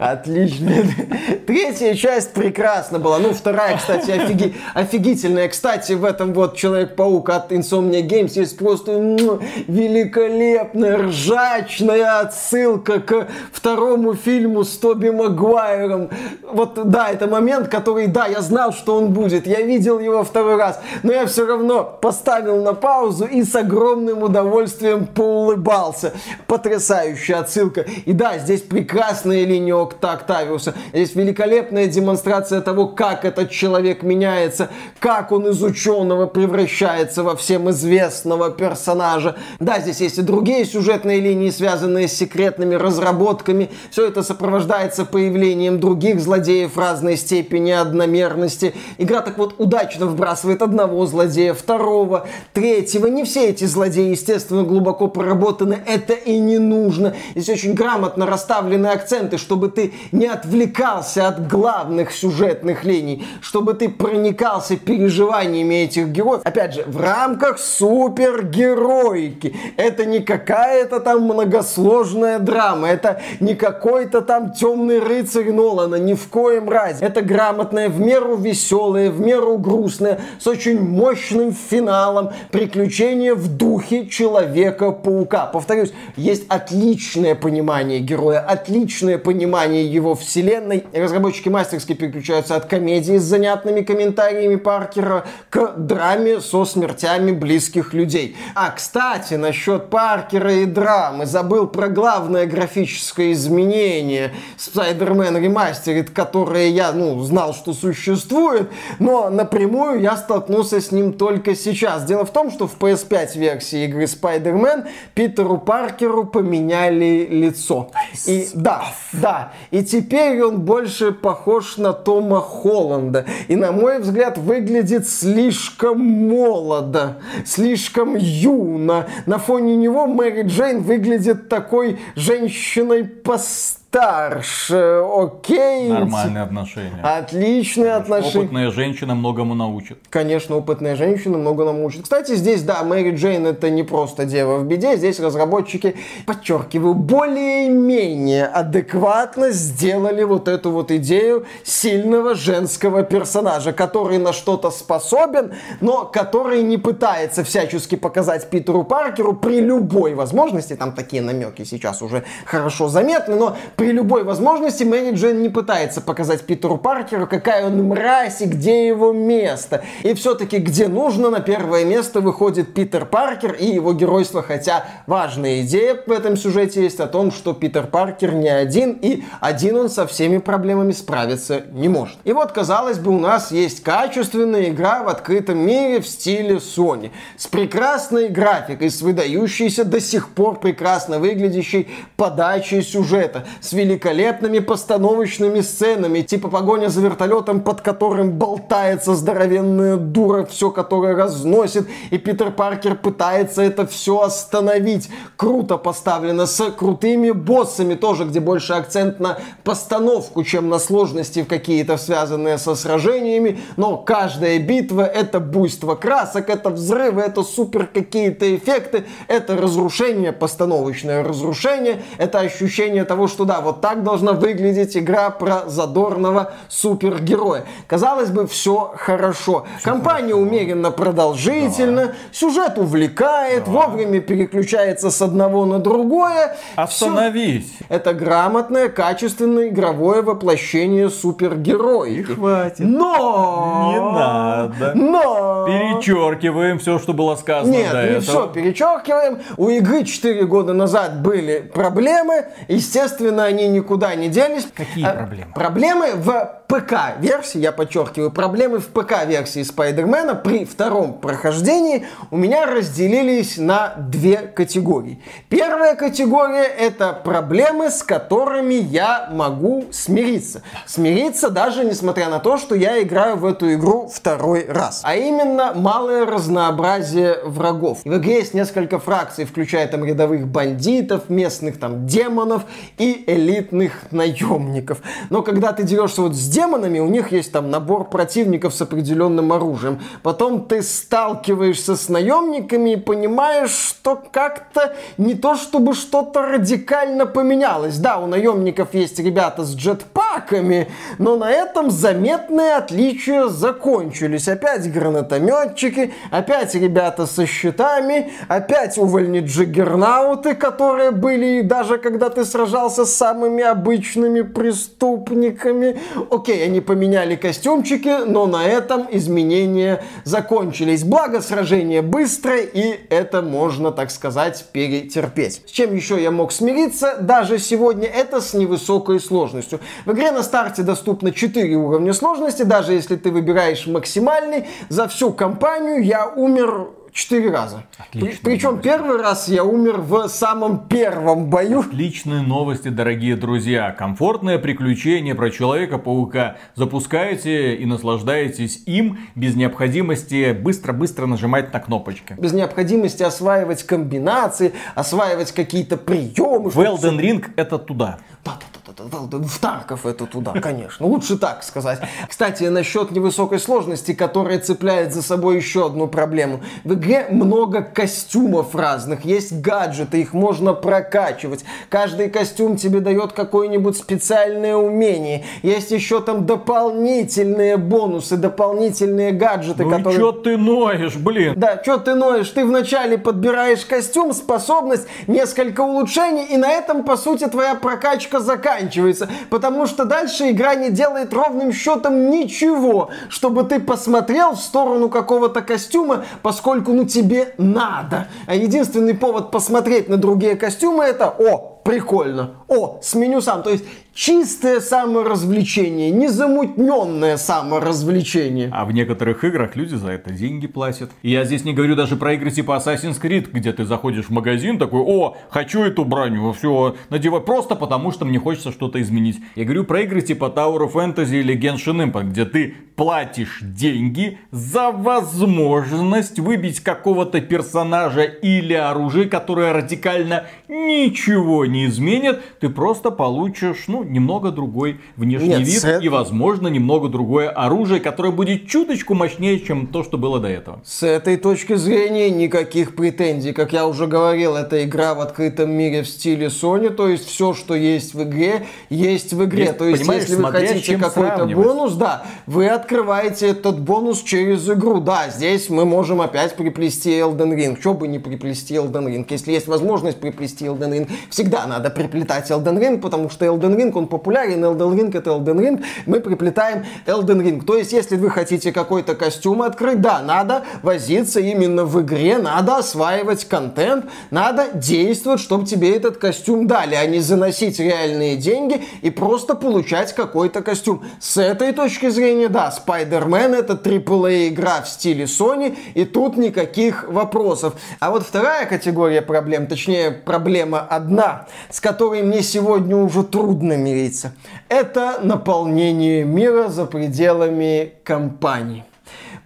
Отлично. 0.00 0.72
Третья 1.46 1.94
часть 1.94 2.32
прекрасна 2.32 2.98
была. 2.98 3.18
Ну, 3.18 3.34
вторая, 3.34 3.76
кстати, 3.76 4.10
офиги... 4.10 4.54
офигительная. 4.72 5.46
Кстати, 5.50 5.92
в 5.92 6.06
этом 6.06 6.32
вот 6.32 6.56
Человек-паук 6.56 7.28
от 7.28 7.52
Insomnia 7.52 8.00
Games 8.00 8.32
есть 8.34 8.56
просто 8.56 8.92
м, 8.92 9.40
великолепная 9.68 10.96
ржачная 10.96 12.20
отсылка 12.20 13.00
к 13.00 13.28
второму 13.52 14.14
фильму 14.14 14.64
с 14.64 14.78
Тоби 14.78 15.10
Магуайром. 15.10 16.08
Вот, 16.50 16.80
да, 16.90 17.10
это 17.10 17.26
момент, 17.26 17.68
который, 17.68 18.06
да, 18.06 18.26
я 18.26 18.40
знал, 18.40 18.72
что 18.72 18.96
он 18.96 19.12
будет. 19.12 19.46
Я 19.46 19.60
видел 19.60 20.00
его 20.00 20.24
второй 20.24 20.56
раз. 20.56 20.80
Но 21.02 21.12
я 21.12 21.26
все 21.26 21.46
равно 21.46 21.84
поставил 22.00 22.64
на 22.64 22.72
паузу 22.72 23.26
и 23.26 23.42
с 23.42 23.54
огромным 23.54 24.22
удовольствием 24.22 25.04
поулыбался. 25.04 26.14
Потрясающая 26.46 27.40
отсылка. 27.40 27.84
И 28.06 28.14
да, 28.14 28.38
здесь 28.38 28.62
прекрасная 28.62 29.44
линия 29.44 29.89
Окта 29.90 30.12
Октавиуса. 30.12 30.74
Здесь 30.92 31.14
великолепная 31.16 31.86
демонстрация 31.86 32.60
того, 32.60 32.86
как 32.86 33.24
этот 33.24 33.50
человек 33.50 34.02
меняется, 34.02 34.70
как 35.00 35.32
он 35.32 35.48
из 35.48 35.62
ученого 35.62 36.26
превращается 36.26 37.24
во 37.24 37.34
всем 37.34 37.70
известного 37.70 38.50
персонажа. 38.50 39.36
Да, 39.58 39.80
здесь 39.80 40.00
есть 40.00 40.18
и 40.18 40.22
другие 40.22 40.64
сюжетные 40.64 41.20
линии, 41.20 41.50
связанные 41.50 42.06
с 42.06 42.12
секретными 42.12 42.76
разработками. 42.76 43.70
Все 43.90 44.06
это 44.06 44.22
сопровождается 44.22 45.04
появлением 45.04 45.80
других 45.80 46.20
злодеев 46.20 46.78
разной 46.78 47.16
степени 47.16 47.72
одномерности. 47.72 48.74
Игра 48.98 49.22
так 49.22 49.38
вот 49.38 49.56
удачно 49.58 50.06
вбрасывает 50.06 50.62
одного 50.62 51.04
злодея, 51.06 51.52
второго, 51.54 52.28
третьего. 52.52 53.08
Не 53.08 53.24
все 53.24 53.48
эти 53.48 53.64
злодеи, 53.64 54.10
естественно, 54.10 54.62
глубоко 54.62 55.08
проработаны. 55.08 55.82
Это 55.86 56.12
и 56.12 56.38
не 56.38 56.58
нужно. 56.58 57.14
Здесь 57.34 57.58
очень 57.58 57.74
грамотно 57.74 58.26
расставлены 58.26 58.86
акценты, 58.86 59.36
чтобы 59.38 59.68
ты 59.68 59.79
не 60.12 60.26
отвлекался 60.26 61.28
от 61.28 61.48
главных 61.48 62.12
сюжетных 62.12 62.84
линий, 62.84 63.24
чтобы 63.40 63.74
ты 63.74 63.88
проникался 63.88 64.76
переживаниями 64.76 65.74
этих 65.84 66.08
героев. 66.08 66.42
Опять 66.44 66.74
же, 66.74 66.84
в 66.86 67.00
рамках 67.00 67.58
супергероики. 67.58 69.54
Это 69.76 70.04
не 70.04 70.20
какая-то 70.20 71.00
там 71.00 71.22
многосложная 71.22 72.38
драма, 72.38 72.88
это 72.88 73.22
не 73.40 73.54
какой-то 73.54 74.20
там 74.20 74.52
темный 74.52 74.98
рыцарь 74.98 75.52
Нолана, 75.52 75.96
ни 75.96 76.14
в 76.14 76.28
коем 76.28 76.68
разе. 76.68 77.04
Это 77.04 77.22
грамотное, 77.22 77.88
в 77.88 78.00
меру 78.00 78.36
веселое, 78.36 79.10
в 79.10 79.20
меру 79.20 79.58
грустное, 79.58 80.20
с 80.38 80.46
очень 80.46 80.80
мощным 80.80 81.52
финалом 81.52 82.30
приключения 82.50 83.34
в 83.34 83.48
духе 83.48 84.06
Человека-паука. 84.06 85.46
Повторюсь, 85.46 85.92
есть 86.16 86.44
отличное 86.48 87.34
понимание 87.34 88.00
героя, 88.00 88.40
отличное 88.40 89.18
понимание 89.18 89.69
его 89.78 90.14
вселенной. 90.14 90.84
Разработчики 90.92 91.48
мастерски 91.48 91.94
переключаются 91.94 92.56
от 92.56 92.66
комедии 92.66 93.18
с 93.18 93.22
занятными 93.22 93.82
комментариями 93.82 94.56
Паркера 94.56 95.24
к 95.48 95.74
драме 95.76 96.40
со 96.40 96.64
смертями 96.64 97.32
близких 97.32 97.94
людей. 97.94 98.36
А, 98.54 98.70
кстати, 98.70 99.34
насчет 99.34 99.90
Паркера 99.90 100.52
и 100.52 100.64
драмы. 100.64 101.26
Забыл 101.26 101.66
про 101.66 101.88
главное 101.88 102.46
графическое 102.46 103.32
изменение 103.32 104.32
Spider-Man 104.58 105.40
Remastered, 105.40 106.10
которое 106.12 106.68
я, 106.68 106.92
ну, 106.92 107.20
знал, 107.22 107.54
что 107.54 107.72
существует, 107.72 108.70
но 108.98 109.30
напрямую 109.30 110.00
я 110.00 110.16
столкнулся 110.16 110.80
с 110.80 110.92
ним 110.92 111.12
только 111.12 111.54
сейчас. 111.54 112.04
Дело 112.04 112.24
в 112.24 112.32
том, 112.32 112.50
что 112.50 112.66
в 112.66 112.76
PS5 112.78 113.38
версии 113.38 113.84
игры 113.84 114.04
Spider-Man 114.04 114.88
Питеру 115.14 115.58
Паркеру 115.58 116.24
поменяли 116.24 117.26
лицо. 117.30 117.90
И 118.26 118.48
да, 118.54 118.84
да. 119.12 119.49
И 119.70 119.82
теперь 119.82 120.42
он 120.42 120.60
больше 120.60 121.12
похож 121.12 121.76
на 121.76 121.92
Тома 121.92 122.40
Холланда. 122.40 123.24
И, 123.48 123.56
на 123.56 123.72
мой 123.72 124.00
взгляд, 124.00 124.38
выглядит 124.38 125.08
слишком 125.08 126.00
молодо, 126.00 127.18
слишком 127.44 128.16
юно. 128.16 129.06
На 129.26 129.38
фоне 129.38 129.76
него 129.76 130.06
Мэри 130.06 130.42
Джейн 130.42 130.82
выглядит 130.82 131.48
такой 131.48 131.98
женщиной 132.14 133.04
постарше. 133.04 135.02
Окей. 135.16 135.88
Нормальные 135.90 136.42
отношения. 136.44 137.00
Отличные 137.02 137.92
отношения. 137.92 138.44
Опытная 138.44 138.70
женщина 138.70 139.14
многому 139.14 139.54
научит. 139.54 139.98
Конечно, 140.10 140.56
опытная 140.56 140.94
женщина 140.96 141.38
много 141.38 141.64
нам 141.64 141.80
учит. 141.80 142.04
Кстати, 142.04 142.36
здесь, 142.36 142.62
да, 142.62 142.84
Мэри 142.84 143.16
Джейн 143.16 143.46
это 143.46 143.68
не 143.70 143.82
просто 143.82 144.24
дева 144.26 144.58
в 144.58 144.64
беде. 144.64 144.96
Здесь 144.96 145.18
разработчики, 145.18 145.96
подчеркиваю, 146.26 146.94
более-менее 146.94 148.46
адекватно 148.46 149.39
сделали 149.48 150.22
вот 150.22 150.48
эту 150.48 150.70
вот 150.70 150.90
идею 150.90 151.46
сильного 151.64 152.34
женского 152.34 153.02
персонажа, 153.02 153.72
который 153.72 154.18
на 154.18 154.32
что-то 154.32 154.70
способен, 154.70 155.54
но 155.80 156.04
который 156.04 156.62
не 156.62 156.76
пытается 156.76 157.44
всячески 157.44 157.94
показать 157.94 158.50
Питеру 158.50 158.84
Паркеру 158.84 159.32
при 159.32 159.60
любой 159.60 160.14
возможности, 160.14 160.76
там 160.76 160.92
такие 160.92 161.22
намеки 161.22 161.64
сейчас 161.64 162.02
уже 162.02 162.24
хорошо 162.44 162.88
заметны, 162.88 163.36
но 163.36 163.56
при 163.76 163.92
любой 163.92 164.24
возможности 164.24 164.84
Джейн 164.84 165.42
не 165.42 165.48
пытается 165.48 166.00
показать 166.00 166.42
Питеру 166.42 166.76
Паркеру, 166.76 167.26
какая 167.26 167.66
он 167.66 167.82
мразь 167.84 168.40
и 168.40 168.46
где 168.46 168.86
его 168.86 169.12
место. 169.12 169.82
И 170.02 170.14
все-таки 170.14 170.58
где 170.58 170.88
нужно, 170.88 171.30
на 171.30 171.40
первое 171.40 171.84
место 171.84 172.20
выходит 172.20 172.74
Питер 172.74 173.06
Паркер 173.06 173.52
и 173.52 173.66
его 173.66 173.92
геройство, 173.92 174.42
хотя 174.42 174.84
важная 175.06 175.62
идея 175.62 175.96
в 176.06 176.10
этом 176.10 176.36
сюжете 176.36 176.82
есть 176.82 177.00
о 177.00 177.06
том, 177.06 177.30
что 177.30 177.52
Питер 177.52 177.86
Паркер 177.86 178.34
не 178.34 178.48
один, 178.48 178.98
и 179.00 179.24
один 179.40 179.76
он 179.76 179.90
со 179.90 180.06
всеми 180.06 180.38
проблемами 180.38 180.92
справиться 180.92 181.62
не 181.72 181.88
может. 181.88 182.18
И 182.24 182.32
вот, 182.32 182.52
казалось 182.52 182.98
бы, 182.98 183.10
у 183.10 183.18
нас 183.18 183.52
есть 183.52 183.82
качественная 183.82 184.70
игра 184.70 185.02
в 185.02 185.08
открытом 185.08 185.58
мире 185.58 186.00
в 186.00 186.08
стиле 186.08 186.56
Sony, 186.56 187.10
с 187.36 187.46
прекрасной 187.46 188.28
графикой, 188.28 188.90
с 188.90 189.02
выдающейся 189.02 189.84
до 189.84 190.00
сих 190.00 190.30
пор 190.30 190.58
прекрасно 190.58 191.18
выглядящей 191.18 191.88
подачей 192.16 192.82
сюжета, 192.82 193.44
с 193.60 193.72
великолепными 193.72 194.58
постановочными 194.58 195.60
сценами, 195.60 196.22
типа 196.22 196.48
погоня 196.48 196.88
за 196.88 197.00
вертолетом, 197.00 197.60
под 197.60 197.80
которым 197.80 198.32
болтается 198.32 199.14
здоровенная 199.14 199.96
дура, 199.96 200.44
все 200.44 200.70
которое 200.70 201.14
разносит, 201.14 201.88
и 202.10 202.18
Питер 202.18 202.50
Паркер 202.50 202.96
пытается 202.96 203.62
это 203.62 203.86
все 203.86 204.20
остановить. 204.20 205.08
Круто 205.36 205.76
поставлено, 205.76 206.46
с 206.46 206.70
крутыми 206.70 207.30
боссами 207.30 207.94
тоже, 207.94 208.24
где 208.24 208.40
больше 208.40 208.72
акцент 208.72 209.19
на 209.20 209.38
постановку, 209.64 210.42
чем 210.42 210.68
на 210.68 210.78
сложности 210.78 211.44
какие-то 211.44 211.96
связанные 211.96 212.58
со 212.58 212.74
сражениями, 212.74 213.60
но 213.76 213.96
каждая 213.96 214.58
битва 214.58 215.02
это 215.02 215.40
буйство 215.40 215.94
красок, 215.94 216.48
это 216.48 216.70
взрывы, 216.70 217.22
это 217.22 217.42
супер 217.42 217.86
какие-то 217.86 218.54
эффекты, 218.56 219.04
это 219.28 219.56
разрушение, 219.56 220.32
постановочное 220.32 221.22
разрушение, 221.22 222.02
это 222.18 222.40
ощущение 222.40 223.04
того, 223.04 223.28
что 223.28 223.44
да, 223.44 223.60
вот 223.60 223.80
так 223.80 224.02
должна 224.02 224.32
выглядеть 224.32 224.96
игра 224.96 225.30
про 225.30 225.68
задорного 225.68 226.52
супергероя. 226.68 227.64
Казалось 227.86 228.30
бы, 228.30 228.46
все 228.46 228.92
хорошо. 228.96 229.66
Все 229.78 229.90
Компания 229.90 230.32
хорошо. 230.32 230.42
умеренно 230.42 230.90
продолжительна, 230.90 232.06
да. 232.06 232.14
сюжет 232.32 232.78
увлекает, 232.78 233.64
да. 233.64 233.70
вовремя 233.70 234.20
переключается 234.20 235.10
с 235.10 235.20
одного 235.22 235.66
на 235.66 235.78
другое. 235.78 236.56
Остановись! 236.76 237.66
Все. 237.66 237.84
Это 237.88 238.14
грамотное, 238.14 238.88
качественное 239.10 239.68
игровое 239.68 240.22
воплощение 240.22 241.10
супергероя. 241.10 242.10
И 242.10 242.22
хватит. 242.22 242.78
Но! 242.78 243.92
Не 243.92 244.00
надо. 244.18 244.92
Но! 244.94 245.66
Перечеркиваем 245.66 246.78
все, 246.78 247.00
что 247.00 247.12
было 247.12 247.34
сказано 247.34 247.72
Нет, 247.72 247.90
до 247.90 248.02
не 248.02 248.08
этого. 248.08 248.20
все 248.20 248.46
перечеркиваем. 248.48 249.38
У 249.56 249.68
игры 249.68 250.04
4 250.04 250.44
года 250.46 250.74
назад 250.74 251.22
были 251.22 251.58
проблемы. 251.74 252.46
Естественно, 252.68 253.44
они 253.44 253.66
никуда 253.66 254.14
не 254.14 254.28
делись. 254.28 254.68
Какие 254.74 255.04
а, 255.04 255.14
проблемы? 255.14 255.52
Проблемы 255.54 256.06
в 256.14 256.59
ПК-версии, 256.70 257.58
я 257.58 257.72
подчеркиваю, 257.72 258.30
проблемы 258.30 258.78
в 258.78 258.86
ПК-версии 258.90 259.64
Спайдермена 259.64 260.36
при 260.36 260.64
втором 260.64 261.14
прохождении 261.14 262.06
у 262.30 262.36
меня 262.36 262.64
разделились 262.64 263.58
на 263.58 263.94
две 263.98 264.36
категории. 264.36 265.20
Первая 265.48 265.96
категория 265.96 266.62
это 266.62 267.12
проблемы, 267.12 267.90
с 267.90 268.04
которыми 268.04 268.74
я 268.74 269.28
могу 269.32 269.86
смириться. 269.90 270.62
Смириться 270.86 271.50
даже 271.50 271.84
несмотря 271.84 272.28
на 272.28 272.38
то, 272.38 272.56
что 272.56 272.76
я 272.76 273.02
играю 273.02 273.36
в 273.36 273.46
эту 273.46 273.72
игру 273.74 274.06
второй 274.06 274.64
раз. 274.68 275.00
А 275.02 275.16
именно 275.16 275.72
малое 275.74 276.24
разнообразие 276.24 277.40
врагов. 277.44 278.02
В 278.04 278.16
игре 278.16 278.36
есть 278.36 278.54
несколько 278.54 279.00
фракций, 279.00 279.44
включая 279.44 279.88
там 279.88 280.04
рядовых 280.04 280.46
бандитов, 280.46 281.30
местных 281.30 281.80
там 281.80 282.06
демонов 282.06 282.62
и 282.96 283.24
элитных 283.26 284.12
наемников. 284.12 284.98
Но 285.30 285.42
когда 285.42 285.72
ты 285.72 285.82
дерешься 285.82 286.22
вот 286.22 286.36
с 286.36 286.59
демонами, 286.60 286.98
у 286.98 287.08
них 287.08 287.32
есть 287.32 287.52
там 287.52 287.70
набор 287.70 288.04
противников 288.04 288.74
с 288.74 288.82
определенным 288.82 289.52
оружием. 289.52 290.00
Потом 290.22 290.66
ты 290.66 290.82
сталкиваешься 290.82 291.96
с 291.96 292.08
наемниками 292.08 292.90
и 292.90 292.96
понимаешь, 292.96 293.70
что 293.70 294.22
как-то 294.30 294.94
не 295.16 295.34
то 295.34 295.54
чтобы 295.54 295.94
что-то 295.94 296.42
радикально 296.42 297.26
поменялось. 297.26 297.96
Да, 297.98 298.18
у 298.18 298.26
наемников 298.26 298.94
есть 298.94 299.18
ребята 299.18 299.64
с 299.64 299.74
джетпаками, 299.74 300.88
но 301.18 301.36
на 301.36 301.50
этом 301.50 301.90
заметные 301.90 302.76
отличия 302.76 303.46
закончились. 303.46 304.48
Опять 304.48 304.92
гранатометчики, 304.92 306.12
опять 306.30 306.74
ребята 306.74 307.26
со 307.26 307.46
щитами, 307.46 308.30
опять 308.48 308.98
увольни 308.98 309.40
джиггернауты, 309.40 310.54
которые 310.54 311.10
были 311.10 311.62
даже 311.62 311.98
когда 311.98 312.28
ты 312.28 312.44
сражался 312.44 313.04
с 313.04 313.14
самыми 313.14 313.62
обычными 313.62 314.42
преступниками. 314.42 315.98
Окей, 316.30 316.49
Окей, 316.50 316.64
они 316.64 316.80
поменяли 316.80 317.36
костюмчики, 317.36 318.24
но 318.26 318.46
на 318.46 318.66
этом 318.66 319.06
изменения 319.12 320.02
закончились. 320.24 321.04
Благо, 321.04 321.40
сражение 321.42 322.02
быстрое, 322.02 322.62
и 322.62 322.98
это 323.08 323.40
можно, 323.40 323.92
так 323.92 324.10
сказать, 324.10 324.64
перетерпеть. 324.72 325.62
С 325.64 325.70
чем 325.70 325.94
еще 325.94 326.20
я 326.20 326.32
мог 326.32 326.50
смириться 326.50 327.18
даже 327.20 327.60
сегодня, 327.60 328.08
это 328.08 328.40
с 328.40 328.52
невысокой 328.52 329.20
сложностью. 329.20 329.78
В 330.06 330.10
игре 330.10 330.32
на 330.32 330.42
старте 330.42 330.82
доступно 330.82 331.30
4 331.30 331.72
уровня 331.76 332.12
сложности, 332.12 332.64
даже 332.64 332.94
если 332.94 333.14
ты 333.14 333.30
выбираешь 333.30 333.86
максимальный. 333.86 334.64
За 334.88 335.06
всю 335.06 335.32
кампанию 335.32 336.02
я 336.02 336.26
умер 336.26 336.88
Четыре 337.12 337.50
раза. 337.50 337.84
Отлично, 337.98 338.38
Причем 338.42 338.68
новости. 338.70 338.88
первый 338.88 339.16
раз 339.20 339.48
я 339.48 339.64
умер 339.64 340.00
в 340.00 340.28
самом 340.28 340.86
первом 340.88 341.50
бою. 341.50 341.80
Отличные 341.80 342.42
новости, 342.42 342.88
дорогие 342.88 343.36
друзья. 343.36 343.90
Комфортное 343.92 344.58
приключение 344.58 345.34
про 345.34 345.50
Человека-паука. 345.50 346.56
Запускаете 346.74 347.74
и 347.74 347.84
наслаждаетесь 347.86 348.82
им 348.86 349.18
без 349.34 349.56
необходимости 349.56 350.52
быстро-быстро 350.52 351.26
нажимать 351.26 351.72
на 351.72 351.80
кнопочки. 351.80 352.36
Без 352.38 352.52
необходимости 352.52 353.22
осваивать 353.22 353.82
комбинации, 353.82 354.72
осваивать 354.94 355.52
какие-то 355.52 355.96
приемы. 355.96 356.70
В 356.70 356.78
Elden 356.78 357.18
Ring 357.18 357.44
это 357.56 357.78
туда. 357.78 358.18
Да, 358.44 358.52
да, 358.52 358.79
в 359.08 359.58
Тарков 359.58 360.06
это 360.06 360.26
туда, 360.26 360.52
конечно. 360.60 361.06
Лучше 361.06 361.38
так 361.38 361.62
сказать. 361.62 362.00
Кстати, 362.28 362.64
насчет 362.64 363.10
невысокой 363.10 363.58
сложности, 363.58 364.12
которая 364.12 364.58
цепляет 364.58 365.14
за 365.14 365.22
собой 365.22 365.56
еще 365.56 365.86
одну 365.86 366.06
проблему. 366.06 366.60
В 366.84 366.94
игре 366.94 367.26
много 367.30 367.82
костюмов 367.82 368.74
разных, 368.74 369.24
есть 369.24 369.60
гаджеты, 369.60 370.20
их 370.20 370.32
можно 370.32 370.74
прокачивать. 370.74 371.64
Каждый 371.88 372.30
костюм 372.30 372.76
тебе 372.76 373.00
дает 373.00 373.32
какое-нибудь 373.32 373.96
специальное 373.96 374.76
умение. 374.76 375.44
Есть 375.62 375.90
еще 375.90 376.20
там 376.20 376.46
дополнительные 376.46 377.76
бонусы, 377.76 378.36
дополнительные 378.36 379.32
гаджеты, 379.32 379.84
ну 379.84 379.90
которые... 379.90 380.18
что 380.18 380.32
ты 380.32 380.56
ноешь, 380.56 381.16
блин? 381.16 381.54
Да, 381.56 381.80
что 381.82 381.98
ты 381.98 382.14
ноешь? 382.14 382.48
Ты 382.50 382.64
вначале 382.64 383.18
подбираешь 383.18 383.84
костюм, 383.84 384.32
способность, 384.32 385.06
несколько 385.26 385.80
улучшений, 385.80 386.44
и 386.44 386.56
на 386.56 386.70
этом, 386.70 387.04
по 387.04 387.16
сути, 387.16 387.46
твоя 387.46 387.74
прокачка 387.74 388.40
заканчивается 388.40 388.89
заканчивается, 388.90 389.28
потому 389.48 389.86
что 389.86 390.04
дальше 390.04 390.50
игра 390.50 390.74
не 390.74 390.90
делает 390.90 391.32
ровным 391.32 391.72
счетом 391.72 392.30
ничего, 392.30 393.10
чтобы 393.28 393.64
ты 393.64 393.80
посмотрел 393.80 394.52
в 394.52 394.60
сторону 394.60 395.08
какого-то 395.08 395.62
костюма, 395.62 396.24
поскольку 396.42 396.92
ну 396.92 397.04
тебе 397.04 397.54
надо. 397.58 398.28
А 398.46 398.54
единственный 398.54 399.14
повод 399.14 399.50
посмотреть 399.50 400.08
на 400.08 400.16
другие 400.16 400.56
костюмы 400.56 401.04
это, 401.04 401.28
о, 401.28 401.79
прикольно, 401.84 402.56
о, 402.68 402.98
сменю 403.02 403.40
сам. 403.40 403.62
То 403.62 403.70
есть 403.70 403.84
чистое 404.14 404.80
саморазвлечение, 404.80 406.10
незамутненное 406.10 407.36
саморазвлечение. 407.36 408.70
А 408.72 408.84
в 408.84 408.92
некоторых 408.92 409.44
играх 409.44 409.76
люди 409.76 409.94
за 409.94 410.10
это 410.10 410.30
деньги 410.30 410.66
платят. 410.66 411.10
Я 411.22 411.44
здесь 411.44 411.64
не 411.64 411.72
говорю 411.72 411.96
даже 411.96 412.16
про 412.16 412.34
игры 412.34 412.50
типа 412.50 412.72
Assassin's 412.72 413.20
Creed, 413.20 413.50
где 413.52 413.72
ты 413.72 413.84
заходишь 413.84 414.26
в 414.26 414.30
магазин 414.30 414.78
такой, 414.78 415.00
о, 415.00 415.36
хочу 415.48 415.82
эту 415.82 416.04
броню, 416.04 416.52
все, 416.52 416.96
надевай 417.08 417.40
просто 417.40 417.76
потому, 417.76 418.12
что 418.12 418.24
мне 418.24 418.38
хочется 418.38 418.72
что-то 418.72 419.00
изменить. 419.00 419.40
Я 419.54 419.64
говорю 419.64 419.84
про 419.84 420.02
игры 420.02 420.20
типа 420.20 420.52
Tower 420.54 420.90
of 420.90 420.92
Fantasy 420.92 421.40
или 421.40 421.58
Genshin 421.58 422.10
Impact, 422.10 422.30
где 422.30 422.44
ты 422.44 422.74
платишь 422.96 423.60
деньги 423.62 424.38
за 424.50 424.90
возможность 424.90 426.38
выбить 426.38 426.80
какого-то 426.80 427.40
персонажа 427.40 428.22
или 428.22 428.74
оружие, 428.74 429.26
которое 429.26 429.72
радикально 429.72 430.44
ничего 430.68 431.64
не 431.70 431.86
изменит. 431.86 432.40
Ты 432.60 432.68
просто 432.68 433.10
получишь, 433.10 433.84
ну, 433.88 434.02
немного 434.02 434.50
другой 434.50 435.00
внешний 435.16 435.48
Нет, 435.48 435.60
вид 435.60 435.84
и, 436.02 436.08
возможно, 436.08 436.68
немного 436.68 437.08
другое 437.08 437.48
оружие, 437.48 438.00
которое 438.00 438.32
будет 438.32 438.66
чуточку 438.66 439.14
мощнее, 439.14 439.60
чем 439.60 439.86
то, 439.86 440.04
что 440.04 440.18
было 440.18 440.40
до 440.40 440.48
этого. 440.48 440.80
С 440.84 441.02
этой 441.02 441.36
точки 441.36 441.74
зрения 441.76 442.30
никаких 442.30 442.96
претензий. 442.96 443.52
Как 443.52 443.72
я 443.72 443.86
уже 443.86 444.06
говорил, 444.06 444.56
это 444.56 444.84
игра 444.84 445.14
в 445.14 445.20
открытом 445.20 445.70
мире 445.70 446.02
в 446.02 446.08
стиле 446.08 446.46
Sony, 446.46 446.90
то 446.90 447.08
есть 447.08 447.26
все, 447.26 447.54
что 447.54 447.74
есть 447.74 448.14
в 448.14 448.22
игре, 448.22 448.66
есть 448.88 449.32
в 449.32 449.44
игре. 449.44 449.64
Есть, 449.64 449.78
то 449.78 449.86
есть, 449.86 450.06
если 450.06 450.34
вы 450.36 450.50
хотите 450.50 450.96
какой-то 450.96 451.46
бонус, 451.46 451.94
да, 451.94 452.24
вы 452.46 452.68
открываете 452.68 453.48
этот 453.48 453.80
бонус 453.80 454.22
через 454.22 454.68
игру. 454.68 455.00
Да, 455.00 455.28
здесь 455.30 455.70
мы 455.70 455.84
можем 455.84 456.20
опять 456.20 456.56
приплести 456.56 457.10
Elden 457.10 457.54
Ring. 457.54 457.80
Что 457.80 457.94
бы 457.94 458.08
не 458.08 458.18
приплести 458.18 458.74
Elden 458.74 459.06
Ring? 459.06 459.26
Если 459.28 459.52
есть 459.52 459.66
возможность 459.66 460.18
приплести 460.18 460.66
Elden 460.66 460.90
Ring, 460.90 461.10
всегда 461.30 461.59
надо 461.66 461.90
приплетать 461.90 462.50
Elden 462.50 462.78
Ring, 462.78 462.98
потому 463.00 463.30
что 463.30 463.44
Elden 463.46 463.76
Ring, 463.76 463.92
он 463.94 464.06
популярен, 464.06 464.64
Elden 464.64 464.96
Ring 464.96 465.16
это 465.16 465.30
Elden 465.30 465.58
Ring, 465.58 465.84
мы 466.06 466.20
приплетаем 466.20 466.84
Elden 467.06 467.42
Ring. 467.42 467.64
То 467.64 467.76
есть, 467.76 467.92
если 467.92 468.16
вы 468.16 468.30
хотите 468.30 468.72
какой-то 468.72 469.14
костюм 469.14 469.62
открыть, 469.62 470.00
да, 470.00 470.20
надо 470.20 470.64
возиться 470.82 471.40
именно 471.40 471.84
в 471.84 472.00
игре, 472.00 472.38
надо 472.38 472.76
осваивать 472.76 473.44
контент, 473.44 474.06
надо 474.30 474.68
действовать, 474.74 475.40
чтобы 475.40 475.66
тебе 475.66 475.96
этот 475.96 476.16
костюм 476.16 476.66
дали, 476.66 476.94
а 476.94 477.06
не 477.06 477.20
заносить 477.20 477.78
реальные 477.78 478.36
деньги 478.36 478.84
и 479.02 479.10
просто 479.10 479.54
получать 479.54 480.14
какой-то 480.14 480.62
костюм. 480.62 481.04
С 481.20 481.36
этой 481.36 481.72
точки 481.72 482.08
зрения, 482.08 482.48
да, 482.48 482.72
Spider-Man 482.74 483.54
это 483.54 483.74
AAA 483.74 484.48
игра 484.48 484.82
в 484.82 484.88
стиле 484.88 485.24
Sony, 485.24 485.76
и 485.94 486.04
тут 486.04 486.36
никаких 486.36 487.08
вопросов. 487.08 487.74
А 487.98 488.10
вот 488.10 488.24
вторая 488.24 488.66
категория 488.66 489.22
проблем, 489.22 489.66
точнее 489.66 490.10
проблема 490.10 490.80
одна, 490.80 491.46
с 491.70 491.80
которой 491.80 492.22
мне 492.22 492.42
сегодня 492.42 492.96
уже 492.96 493.22
трудно 493.22 493.76
мириться, 493.76 494.32
это 494.68 495.20
наполнение 495.22 496.24
мира 496.24 496.68
за 496.68 496.86
пределами 496.86 497.92
компании. 498.04 498.84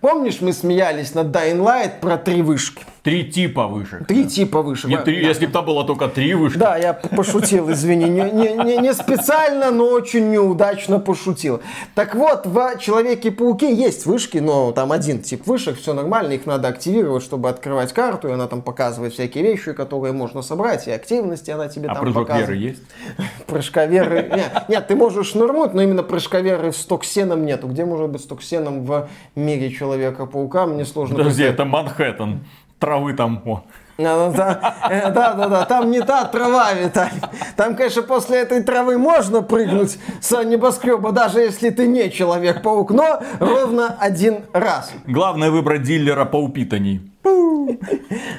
Помнишь, 0.00 0.40
мы 0.40 0.52
смеялись 0.52 1.14
над 1.14 1.28
Dying 1.28 1.58
Light 1.58 2.00
про 2.00 2.18
три 2.18 2.42
вышки? 2.42 2.84
Три 3.04 3.22
типа 3.30 3.66
вышек. 3.66 4.06
Три 4.06 4.24
типа 4.24 4.62
вышек. 4.62 4.88
Не 4.88 4.96
три, 4.96 5.20
Да. 5.20 5.28
если 5.28 5.44
бы 5.44 5.52
там 5.52 5.66
было 5.66 5.84
только 5.84 6.08
три 6.08 6.32
вышки. 6.32 6.56
Да, 6.56 6.78
я 6.78 6.94
пошутил, 6.94 7.70
извини. 7.70 8.06
Не, 8.08 8.30
не- 8.30 8.54
не- 8.64 8.78
не 8.78 8.94
специально, 8.94 9.70
но 9.70 9.88
очень 9.90 10.30
неудачно 10.30 10.98
пошутил. 10.98 11.60
Так 11.94 12.14
вот, 12.14 12.46
в 12.46 12.78
Человеке-пауке 12.78 13.74
есть 13.74 14.06
вышки, 14.06 14.38
но 14.38 14.72
там 14.72 14.90
один 14.90 15.20
тип 15.20 15.46
вышек, 15.46 15.76
все 15.78 15.92
нормально, 15.92 16.32
их 16.32 16.46
надо 16.46 16.68
активировать, 16.68 17.22
чтобы 17.22 17.50
открывать 17.50 17.92
карту, 17.92 18.28
и 18.28 18.32
она 18.32 18.46
там 18.46 18.62
показывает 18.62 19.12
всякие 19.12 19.44
вещи, 19.44 19.74
которые 19.74 20.14
можно 20.14 20.40
собрать, 20.40 20.88
и 20.88 20.90
активности 20.90 21.50
она 21.50 21.68
тебе 21.68 21.90
А 21.90 21.94
там 21.94 22.04
прыжок 22.04 22.26
показывает. 22.26 22.48
веры 22.58 22.70
есть? 22.70 22.82
Прыжковеры. 23.46 24.30
Нет, 24.34 24.64
нет, 24.68 24.86
ты 24.86 24.96
можешь 24.96 25.28
шнырнуть, 25.28 25.74
но 25.74 25.82
именно 25.82 26.02
прыжковеры 26.02 26.72
с 26.72 26.82
токсеном 26.86 27.44
нету. 27.44 27.68
Где 27.68 27.84
может 27.84 28.08
быть 28.08 28.22
с 28.22 28.24
токсеном 28.24 28.86
в 28.86 29.08
мире 29.36 29.70
Человека-паука? 29.70 30.64
Мне 30.64 30.86
сложно 30.86 31.16
представить. 31.22 31.52
это 31.52 31.66
Манхэттен. 31.66 32.40
Травы 32.84 33.14
там. 33.14 33.40
О. 33.46 33.62
Да, 33.96 34.30
да, 34.30 34.74
э, 34.90 35.10
да, 35.10 35.32
да, 35.32 35.48
да, 35.48 35.64
там 35.64 35.90
не 35.90 36.02
та 36.02 36.26
трава, 36.26 36.74
Виталий. 36.74 37.22
Там, 37.56 37.76
конечно, 37.76 38.02
после 38.02 38.42
этой 38.42 38.62
травы 38.62 38.98
можно 38.98 39.40
прыгнуть 39.40 39.98
с 40.20 40.44
небоскреба, 40.44 41.12
даже 41.12 41.40
если 41.40 41.70
ты 41.70 41.86
не 41.86 42.10
Человек-паук, 42.10 42.90
но 42.90 43.22
ровно 43.40 43.96
один 43.98 44.44
раз. 44.52 44.92
Главное 45.06 45.50
выбрать 45.50 45.82
дилера 45.82 46.26
по 46.26 46.36
упитанней. 46.36 47.10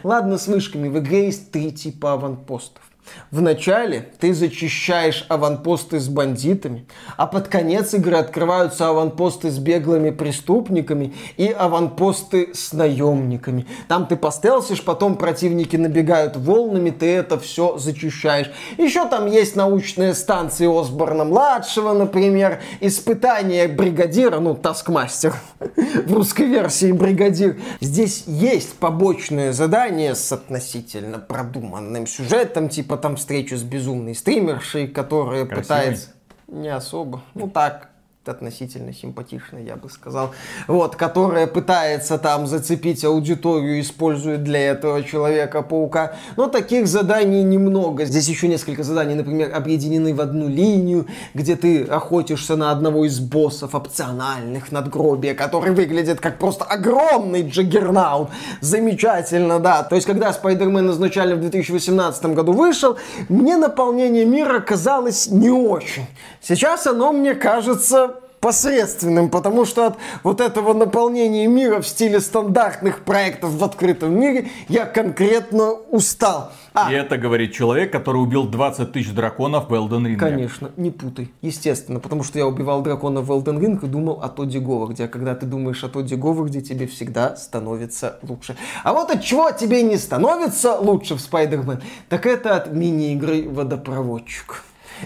Ладно, 0.03 0.38
с 0.38 0.45
вышками. 0.45 0.89
В 0.89 0.99
игре 0.99 1.25
есть 1.25 1.51
три 1.51 1.71
типа 1.71 2.13
аванпостов. 2.13 2.84
Вначале 3.32 4.12
ты 4.20 4.34
зачищаешь 4.34 5.26
аванпосты 5.30 6.00
с 6.00 6.08
бандитами, 6.08 6.88
а 7.18 7.28
под 7.28 7.48
конец 7.48 7.94
игры 7.94 8.18
открываются 8.18 8.88
аванпосты 8.89 9.52
с 9.52 9.58
беглыми 9.58 10.12
преступниками 10.12 11.13
и 11.38 11.48
аванпосты 11.48 12.52
с 12.54 12.74
наемниками. 12.74 13.68
Там 13.88 14.08
ты 14.08 14.15
постелсишь, 14.15 14.84
потом 14.84 15.18
противники 15.18 15.76
набегают 15.76 16.38
волнами, 16.38 16.91
ты 16.91 17.13
это 17.13 17.39
все 17.39 17.78
зачищаешь. 17.78 18.52
Еще 18.78 19.08
там 19.08 19.26
есть 19.28 19.56
научные 19.56 20.13
станции 20.13 20.65
Осборна-младшего, 20.65 21.94
например, 21.94 22.62
испытания 22.80 23.68
бригадира, 23.68 24.39
ну, 24.39 24.56
таскмастер 24.56 25.36
в 26.06 26.13
русской 26.13 26.48
версии 26.48 26.91
бригадир. 26.91 27.58
Здесь 27.82 28.24
есть 28.28 28.74
побочные 28.76 29.54
задания 29.54 30.13
с 30.13 30.32
относительно 30.32 31.20
продуманным 31.20 32.08
сюжетом, 32.08 32.70
типа 32.70 32.94
там 32.97 33.15
встреча 33.15 33.58
с 33.58 33.63
безумной 33.63 34.15
стримершей, 34.15 34.88
которая 34.88 35.45
Красивой? 35.45 35.63
пытается... 35.63 36.10
Не 36.47 36.69
особо. 36.69 37.21
Ну 37.34 37.49
так, 37.49 37.89
относительно 38.28 38.94
симпатичной, 38.94 39.64
я 39.64 39.76
бы 39.76 39.90
сказал. 39.90 40.32
Вот, 40.68 40.96
которая 40.96 41.48
пытается 41.48 42.18
там 42.18 42.48
зацепить 42.48 43.04
аудиторию, 43.06 43.80
использует 43.80 44.44
для 44.44 44.72
этого 44.72 45.04
Человека-паука. 45.04 46.16
Но 46.38 46.48
таких 46.48 46.88
заданий 46.88 47.44
немного. 47.44 48.06
Здесь 48.06 48.28
еще 48.28 48.48
несколько 48.48 48.84
заданий, 48.84 49.16
например, 49.16 49.54
объединены 49.56 50.14
в 50.14 50.22
одну 50.22 50.48
линию, 50.48 51.08
где 51.34 51.56
ты 51.56 51.84
охотишься 51.84 52.56
на 52.56 52.72
одного 52.72 53.06
из 53.06 53.20
боссов 53.20 53.76
опциональных 53.76 54.72
надгробия, 54.72 55.34
который 55.34 55.74
выглядит 55.74 56.20
как 56.20 56.40
просто 56.40 56.66
огромный 56.66 57.48
джаггернаут. 57.48 58.30
Замечательно, 58.62 59.60
да. 59.60 59.84
То 59.84 59.96
есть, 59.96 60.08
когда 60.08 60.34
Спайдермен 60.34 60.90
изначально 60.92 61.36
в 61.36 61.42
2018 61.42 62.26
году 62.28 62.54
вышел, 62.54 62.98
мне 63.30 63.58
наполнение 63.58 64.26
мира 64.26 64.60
казалось 64.60 65.28
не 65.28 65.50
очень. 65.50 66.08
Сейчас 66.42 66.88
оно 66.88 67.12
мне 67.12 67.36
кажется 67.36 68.14
посредственным, 68.45 69.29
потому 69.31 69.65
что 69.65 69.88
от 69.88 69.97
вот 70.21 70.39
этого 70.39 70.73
наполнения 70.73 71.47
мира 71.47 71.81
в 71.81 71.88
стиле 71.88 72.19
стандартных 72.19 72.99
проектов 72.99 73.49
в 73.49 73.63
открытом 73.63 74.19
мире 74.19 74.49
я 74.69 74.86
конкретно 74.86 75.71
устал. 75.71 76.51
А, 76.75 76.91
И 76.91 76.95
это 76.95 77.17
говорит 77.17 77.53
человек, 77.53 77.91
который 77.91 78.17
убил 78.17 78.43
20 78.43 78.91
тысяч 78.91 79.10
драконов 79.13 79.69
в 79.69 79.73
Elden 79.73 80.05
Ring. 80.05 80.17
Конечно, 80.17 80.69
не 80.77 80.91
путай. 80.91 81.31
Естественно, 81.41 81.99
потому 81.99 82.21
что 82.21 82.38
я 82.38 82.45
убивал 82.45 82.84
дракона 82.84 83.21
в 83.21 83.31
Elden 83.31 83.60
Ring 83.60 83.84
и 83.84 83.88
думал 83.88 84.19
о 84.21 84.29
Тодди 84.29 84.60
Говарде. 84.60 85.05
А 85.05 85.08
когда 85.08 85.34
ты 85.34 85.47
думаешь 85.47 85.84
о 85.84 85.89
Тодди 85.89 86.13
Говарде, 86.13 86.62
тебе 86.62 86.86
всегда 86.86 87.36
становится 87.38 88.19
лучше. 88.21 88.55
А 88.84 88.93
вот 88.93 89.10
от 89.10 89.23
чего 89.23 89.49
тебе 89.49 89.81
не 89.81 89.97
становится 89.97 90.75
лучше 90.75 91.15
в 91.15 91.17
Spider-Man, 91.17 91.81
так 92.10 92.27
это 92.27 92.55
от 92.55 92.71
мини-игры 92.71 93.49
«Водопроводчик». 93.49 94.62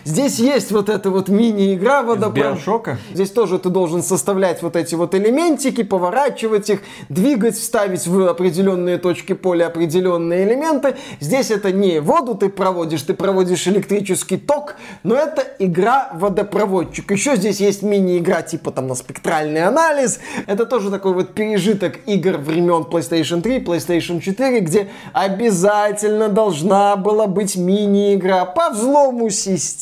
Здесь 0.05 0.39
есть 0.39 0.71
вот 0.71 0.89
эта 0.89 1.09
вот 1.09 1.29
мини-игра 1.29 2.03
водопровод. 2.03 2.55
Биошока? 2.55 2.97
Здесь 3.13 3.31
тоже 3.31 3.59
ты 3.59 3.69
должен 3.69 4.03
составлять 4.03 4.61
вот 4.61 4.75
эти 4.75 4.95
вот 4.95 5.15
элементики, 5.15 5.83
поворачивать 5.83 6.69
их, 6.69 6.81
двигать, 7.09 7.55
вставить 7.55 8.07
в 8.07 8.27
определенные 8.27 8.97
точки 8.97 9.33
поля 9.33 9.67
определенные 9.67 10.47
элементы. 10.47 10.95
Здесь 11.19 11.51
это 11.51 11.71
не 11.71 11.99
воду 11.99 12.35
ты 12.35 12.49
проводишь, 12.49 13.01
ты 13.03 13.13
проводишь 13.13 13.67
электрический 13.67 14.37
ток, 14.37 14.75
но 15.03 15.15
это 15.15 15.45
игра 15.59 16.09
водопроводчик. 16.13 17.11
Еще 17.11 17.35
здесь 17.35 17.59
есть 17.59 17.83
мини-игра 17.83 18.41
типа 18.41 18.71
там 18.71 18.87
на 18.87 18.95
спектральный 18.95 19.63
анализ. 19.63 20.19
Это 20.47 20.65
тоже 20.65 20.89
такой 20.89 21.13
вот 21.13 21.33
пережиток 21.33 21.99
игр 22.05 22.37
времен 22.37 22.85
PlayStation 22.89 23.41
3, 23.41 23.59
PlayStation 23.59 24.19
4, 24.19 24.59
где 24.61 24.89
обязательно 25.13 26.29
должна 26.29 26.95
была 26.95 27.27
быть 27.27 27.55
мини-игра 27.55 28.45
по 28.45 28.69
взлому 28.69 29.29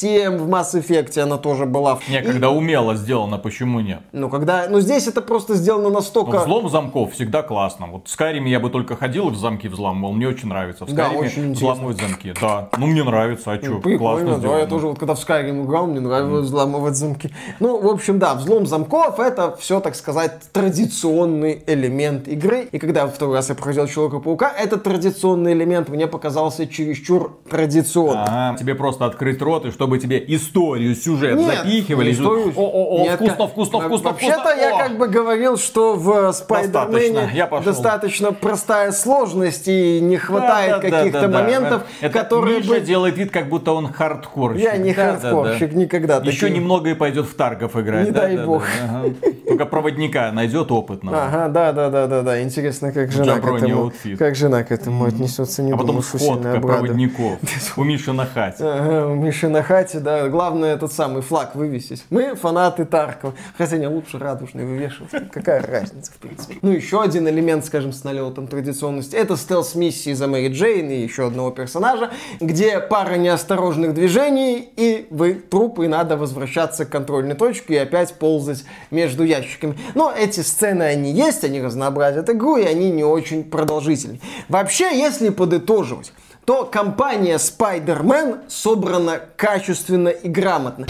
систем. 0.07 0.37
В 0.37 0.49
Mass 0.49 0.73
Effect 0.73 1.19
она 1.19 1.37
тоже 1.37 1.65
была. 1.65 1.99
Не, 2.09 2.21
когда 2.21 2.49
умело 2.49 2.95
сделано, 2.95 3.37
почему 3.37 3.79
нет? 3.79 3.99
Ну, 4.11 4.29
когда... 4.29 4.67
Ну, 4.69 4.79
здесь 4.79 5.07
это 5.07 5.21
просто 5.21 5.55
сделано 5.55 5.89
Ну, 5.89 5.95
настолько... 5.95 6.39
взлом 6.39 6.69
замков 6.69 7.13
всегда 7.13 7.43
классно. 7.43 7.87
Вот 7.87 8.07
в 8.07 8.09
Скайриме 8.09 8.51
я 8.51 8.59
бы 8.59 8.69
только 8.69 8.95
ходил 8.95 9.29
и 9.29 9.31
в 9.31 9.37
замки 9.37 9.67
взламывал. 9.67 10.13
Мне 10.13 10.27
очень 10.27 10.49
нравится. 10.49 10.85
В 10.85 10.93
Да, 10.93 11.05
Скайриме 11.05 11.27
очень 11.27 11.53
взламывают 11.53 11.99
замки. 11.99 12.33
Да. 12.39 12.69
Ну, 12.77 12.87
мне 12.87 13.03
нравится. 13.03 13.51
А 13.51 13.57
что? 13.57 13.79
Прикольно, 13.79 13.97
Классно 13.97 14.29
да, 14.29 14.37
сделано. 14.39 14.59
я 14.59 14.65
тоже 14.67 14.87
вот 14.87 14.99
когда 14.99 15.15
в 15.15 15.17
Skyrim 15.19 15.65
играл, 15.65 15.87
мне 15.87 15.99
нравилось 15.99 16.45
взламывать 16.45 16.95
замки. 16.95 17.31
Ну, 17.59 17.79
в 17.81 17.87
общем, 17.87 18.19
да, 18.19 18.35
взлом 18.35 18.65
замков 18.65 19.19
это 19.19 19.55
все, 19.57 19.79
так 19.79 19.95
сказать, 19.95 20.33
традиционный 20.51 21.63
элемент 21.67 22.27
игры. 22.27 22.67
И 22.71 22.79
когда 22.79 23.07
второй 23.07 23.35
раз 23.35 23.49
я 23.49 23.55
проходил 23.55 23.87
Человека-паука, 23.87 24.51
этот 24.57 24.83
традиционный 24.83 25.53
элемент 25.53 25.89
мне 25.89 26.07
показался 26.07 26.67
чересчур 26.67 27.37
традиционным. 27.49 28.23
Ага, 28.27 28.57
тебе 28.57 28.75
просто 28.75 29.05
открыть 29.05 29.41
рот, 29.41 29.65
и 29.65 29.71
чтобы 29.71 29.86
тебе 29.95 30.23
историю, 30.27 30.95
сюжет 30.95 31.37
Нет, 31.37 31.59
запихивали. 31.59 32.11
историю. 32.11 32.53
О-о-о, 32.55 33.03
Нет, 33.03 33.15
вкусно, 33.15 33.47
вкусно, 33.47 33.79
вкусно, 33.81 34.09
Вообще-то 34.09 34.39
вкусно. 34.39 34.59
я 34.59 34.75
О! 34.75 34.77
как 34.79 34.97
бы 34.97 35.07
говорил, 35.07 35.57
что 35.57 35.95
в 35.95 36.31
Спайдермене 36.33 37.29
Достаточно, 37.31 37.61
достаточно 37.63 38.31
простая 38.33 38.91
сложность 38.91 39.67
и 39.67 39.99
не 40.01 40.17
хватает 40.17 40.71
Да, 40.71 40.77
да, 40.89 40.97
каких-то 40.97 41.21
да, 41.21 41.27
да, 41.27 41.33
да. 41.37 41.43
моментов, 41.43 41.83
Это 42.01 42.19
которые 42.19 42.57
Миша 42.57 42.69
бы... 42.69 42.79
делает 42.81 43.17
вид, 43.17 43.31
как 43.31 43.47
будто 43.49 43.71
он 43.71 43.91
хардкорщик. 43.91 44.63
Я 44.63 44.77
не 44.77 44.93
Да, 44.93 45.13
да, 45.13 45.19
хардкорщик, 45.19 45.71
да. 45.73 45.79
никогда. 45.79 46.17
Еще 46.17 46.41
такие- 46.47 46.59
немного 46.59 46.89
и 46.89 46.93
пойдет 46.93 47.25
в 47.27 47.35
Таргов 47.35 47.75
играть. 47.77 48.05
Не 48.07 48.11
да, 48.11 48.21
дай 48.21 48.35
да, 48.37 48.45
бог. 48.45 48.63
да, 48.63 48.99
ага. 48.99 49.13
Только 49.47 49.65
проводника 49.65 50.31
найдет 50.31 50.71
опытного. 50.71 51.25
Ага, 51.25 51.47
да, 51.49 51.71
да, 51.71 51.89
да, 51.89 52.07
да, 52.07 52.21
да. 52.21 52.41
Интересно, 52.41 52.91
как 52.91 53.11
жена 53.11 53.25
к 53.35 53.37
Джаброни 53.37 53.67
этому, 53.71 53.91
как 54.17 54.35
жена 54.35 54.63
к 54.63 54.71
этому 54.71 55.05
отнесется, 55.05 55.61
не 55.63 55.71
А 55.71 55.77
потом 55.77 55.87
думаю, 55.87 56.03
сходка 56.03 56.33
обрадует. 56.53 56.61
проводников 56.63 57.39
у 57.77 57.83
Миши 57.83 58.13
на 58.13 58.25
хате. 58.25 58.63
Ага, 58.65 59.07
у 59.07 59.15
Миши 59.15 59.47
на 59.47 59.63
хате, 59.63 59.76
да. 59.99 60.27
Главное 60.29 60.73
этот 60.73 60.91
самый 60.91 61.21
флаг 61.21 61.55
вывесить. 61.55 62.03
Мы 62.09 62.35
фанаты 62.35 62.85
Таркова. 62.85 63.33
Хотя 63.57 63.77
не 63.77 63.87
лучше 63.87 64.17
радужный 64.17 64.65
вывешивать. 64.65 65.11
Какая 65.31 65.61
разница, 65.61 66.11
в 66.11 66.17
принципе. 66.17 66.55
Ну, 66.61 66.71
еще 66.71 67.01
один 67.01 67.27
элемент, 67.27 67.65
скажем, 67.65 67.93
с 67.93 68.03
налетом 68.03 68.47
традиционности. 68.47 69.15
Это 69.15 69.35
стелс-миссии 69.35 70.13
за 70.13 70.27
Мэри 70.27 70.51
Джейн 70.53 70.89
и 70.89 70.95
еще 70.95 71.27
одного 71.27 71.51
персонажа, 71.51 72.11
где 72.39 72.79
пара 72.79 73.15
неосторожных 73.15 73.93
движений, 73.93 74.69
и 74.75 75.07
вы 75.09 75.35
труп, 75.35 75.79
и 75.79 75.87
надо 75.87 76.17
возвращаться 76.17 76.85
к 76.85 76.89
контрольной 76.89 77.35
точке 77.35 77.75
и 77.75 77.77
опять 77.77 78.15
ползать 78.15 78.65
между 78.91 79.23
ящиками. 79.23 79.77
Но 79.95 80.11
эти 80.11 80.41
сцены, 80.41 80.83
они 80.83 81.11
есть, 81.11 81.43
они 81.43 81.61
разнообразят 81.61 82.29
игру, 82.29 82.57
и 82.57 82.63
они 82.63 82.91
не 82.91 83.03
очень 83.03 83.43
продолжительны. 83.43 84.19
Вообще, 84.49 84.97
если 84.97 85.29
подытоживать, 85.29 86.11
то 86.47 86.63
компания 86.63 87.35
Spider-Man 87.35 88.49
собрана 88.49 89.19
качественно 89.35 90.07
и 90.07 90.29
грамотно. 90.29 90.87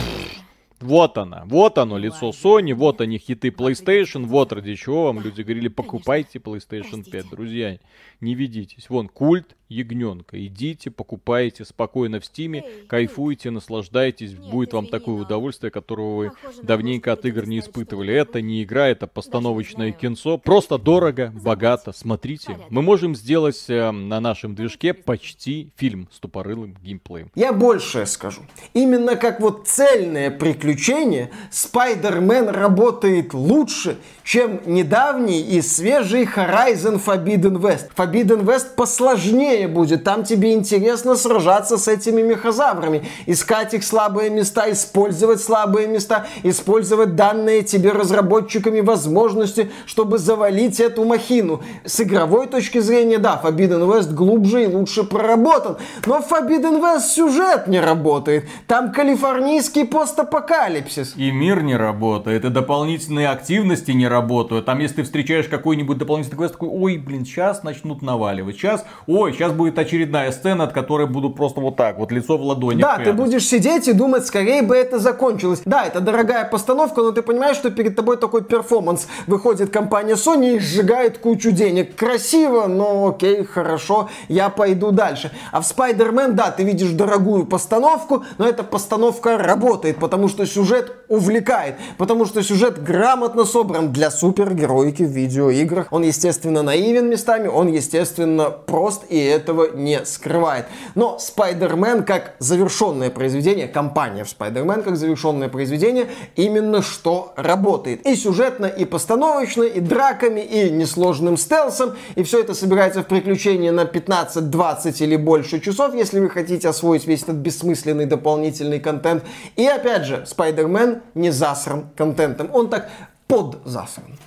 Вот 0.80 1.18
она, 1.18 1.46
вот 1.48 1.80
оно 1.80 1.98
лицо 1.98 2.30
Sony, 2.30 2.76
вот 2.76 3.02
они 3.02 3.18
хиты 3.18 3.48
PlayStation, 3.48 4.26
вот 4.26 4.54
ради 4.54 4.76
чего 4.76 5.06
вам 5.06 5.20
люди 5.20 5.42
говорили, 5.42 5.68
покупайте 5.68 6.38
PlayStation 6.38 7.04
5, 7.04 7.30
друзья, 7.32 7.80
не 8.22 8.36
ведитесь. 8.36 8.88
Вон, 8.88 9.08
культ, 9.08 9.56
ягненка. 9.70 10.44
Идите, 10.46 10.92
покупайте 10.92 11.66
спокойно 11.66 12.20
в 12.20 12.26
стиме, 12.26 12.64
кайфуйте, 12.88 13.52
наслаждайтесь, 13.52 14.34
будет 14.34 14.74
вам 14.74 14.88
такое 14.88 15.16
удовольствие, 15.16 15.72
которого 15.72 16.16
вы 16.16 16.32
давненько 16.62 17.12
от 17.14 17.26
игр 17.26 17.46
не 17.46 17.60
испытывали. 17.60 18.14
Это 18.14 18.42
не 18.42 18.64
игра, 18.64 18.88
это 18.88 19.08
постановочное 19.08 19.92
кинцо. 19.92 20.38
Просто 20.38 20.78
дорого, 20.78 21.34
богато. 21.44 21.92
Смотрите, 21.92 22.58
мы 22.70 22.82
можем 22.82 23.16
сделать 23.16 23.66
э, 23.68 23.92
на 23.92 24.20
нашем 24.20 24.56
движке 24.56 24.94
почти 24.94 25.72
фильм 25.76 26.08
с 26.12 26.20
тупорылым 26.20 26.76
геймплеем. 26.82 27.32
Я 27.36 27.54
больше 27.54 28.06
скажу. 28.06 28.42
Именно 28.74 29.16
как 29.16 29.40
вот 29.40 29.68
цельное 29.68 30.32
приключение 30.32 31.32
Spider-Man 31.52 32.52
работает 32.52 33.34
лучше, 33.34 33.98
чем 34.24 34.62
недавний 34.66 35.42
и 35.42 35.62
свежий 35.62 36.24
Horizon 36.24 37.02
Forbidden 37.04 37.60
West. 37.60 37.90
Forbidden 37.96 38.44
West 38.44 38.76
посложнее 38.76 39.57
будет. 39.66 40.04
Там 40.04 40.24
тебе 40.24 40.54
интересно 40.54 41.16
сражаться 41.16 41.78
с 41.78 41.88
этими 41.88 42.22
мехозаврами, 42.22 43.04
искать 43.26 43.74
их 43.74 43.84
слабые 43.84 44.30
места, 44.30 44.72
использовать 44.72 45.42
слабые 45.42 45.88
места, 45.88 46.28
использовать 46.44 47.16
данные 47.16 47.64
тебе 47.64 47.92
разработчиками 47.92 48.82
возможности, 48.82 49.72
чтобы 49.86 50.18
завалить 50.20 50.80
эту 50.80 51.04
махину. 51.06 51.62
С 51.86 52.02
игровой 52.02 52.48
точки 52.48 52.80
зрения, 52.80 53.18
да, 53.18 53.40
Forbidden 53.44 53.88
West 53.88 54.14
глубже 54.14 54.66
и 54.66 54.68
лучше 54.68 55.04
проработан. 55.04 55.78
Но 56.06 56.22
в 56.22 56.32
Forbidden 56.32 56.82
West 56.82 57.08
сюжет 57.16 57.68
не 57.68 57.80
работает. 57.80 58.46
Там 58.68 58.92
калифорнийский 58.92 59.86
постапокалипсис. 59.86 61.14
И 61.16 61.32
мир 61.32 61.64
не 61.64 61.76
работает, 61.76 62.46
и 62.46 62.50
дополнительные 62.50 63.30
активности 63.30 63.92
не 63.92 64.08
работают. 64.08 64.66
Там, 64.66 64.80
если 64.80 64.98
ты 64.98 65.04
встречаешь 65.04 65.48
какой-нибудь 65.48 65.98
дополнительный 65.98 66.38
квест, 66.38 66.54
такой, 66.54 66.70
ой, 66.70 66.98
блин, 66.98 67.26
сейчас 67.26 67.64
начнут 67.64 68.02
наваливать. 68.02 68.58
Сейчас, 68.58 68.86
ой, 69.08 69.34
сейчас 69.34 69.47
будет 69.54 69.80
очередная 69.80 70.32
сцена, 70.32 70.66
от 70.66 70.74
которой 70.74 71.08
буду 71.08 71.30
просто 71.30 71.62
вот 71.62 71.76
так, 71.76 71.98
вот 71.98 72.12
лицо 72.12 72.38
в 72.38 72.42
ладони. 72.42 72.82
Да, 72.82 72.98
ты 72.98 73.14
будешь 73.14 73.46
сидеть 73.46 73.88
и 73.88 73.94
думать, 73.94 74.26
скорее 74.26 74.62
бы 74.62 74.76
это 74.76 75.00
закончилось. 75.00 75.62
Да, 75.66 75.86
это 75.86 76.00
дорогая 76.00 76.46
постановка, 76.46 77.02
но 77.02 77.12
ты 77.12 77.22
понимаешь, 77.22 77.58
что 77.58 77.70
перед 77.72 77.96
тобой 77.96 78.18
такой 78.18 78.44
перформанс. 78.44 79.08
Выходит 79.28 79.72
компания 79.72 80.14
Sony 80.14 80.56
и 80.56 80.60
сжигает 80.60 81.18
кучу 81.18 81.52
денег. 81.52 81.96
Красиво, 81.96 82.68
но 82.68 83.08
окей, 83.08 83.44
хорошо, 83.44 84.10
я 84.28 84.50
пойду 84.50 84.92
дальше. 84.92 85.32
А 85.52 85.62
в 85.62 85.66
Spider-Man, 85.66 86.34
да, 86.34 86.52
ты 86.52 86.64
видишь 86.64 86.92
дорогую 86.92 87.46
постановку, 87.46 88.24
но 88.38 88.48
эта 88.48 88.64
постановка 88.64 89.38
работает, 89.38 89.98
потому 89.98 90.28
что 90.28 90.46
сюжет 90.46 90.94
увлекает, 91.08 91.76
потому 91.98 92.26
что 92.26 92.44
сюжет 92.44 92.84
грамотно 92.84 93.46
собран 93.46 93.92
для 93.92 94.12
супергероики 94.12 95.04
в 95.04 95.10
видеоиграх. 95.10 95.88
Он, 95.92 96.04
естественно, 96.04 96.64
наивен 96.64 97.10
местами, 97.10 97.48
он, 97.48 97.68
естественно, 97.68 98.50
прост 98.50 99.04
и 99.10 99.18
этого 99.38 99.72
не 99.76 100.04
скрывает. 100.06 100.66
Но 100.96 101.18
Spider-Man 101.20 102.04
как 102.04 102.34
завершенное 102.40 103.10
произведение, 103.10 103.68
компания 103.68 104.24
в 104.24 104.28
Spider-Man 104.28 104.84
как 104.84 104.98
завершенное 104.98 105.50
произведение, 105.50 106.08
именно 106.36 106.82
что 106.82 107.34
работает. 107.36 108.06
И 108.06 108.16
сюжетно, 108.16 108.66
и 108.66 108.86
постановочно, 108.86 109.64
и 109.64 109.80
драками, 109.80 110.42
и 110.42 110.70
несложным 110.70 111.38
стелсом, 111.38 111.96
и 112.16 112.24
все 112.24 112.42
это 112.42 112.54
собирается 112.54 113.04
в 113.04 113.08
приключения 113.08 113.72
на 113.72 113.86
15, 113.86 114.50
20 114.50 115.02
или 115.02 115.16
больше 115.16 115.60
часов, 115.60 115.94
если 115.96 116.20
вы 116.20 116.30
хотите 116.30 116.68
освоить 116.68 117.08
весь 117.08 117.24
этот 117.24 117.38
бессмысленный 117.38 118.06
дополнительный 118.06 118.80
контент. 118.80 119.24
И 119.56 119.66
опять 119.66 120.06
же, 120.06 120.26
Spider-Man 120.30 121.02
не 121.16 121.32
засран 121.32 121.90
контентом. 121.96 122.50
Он 122.54 122.70
так 122.70 122.90
под 123.28 123.60
засран. 123.66 124.18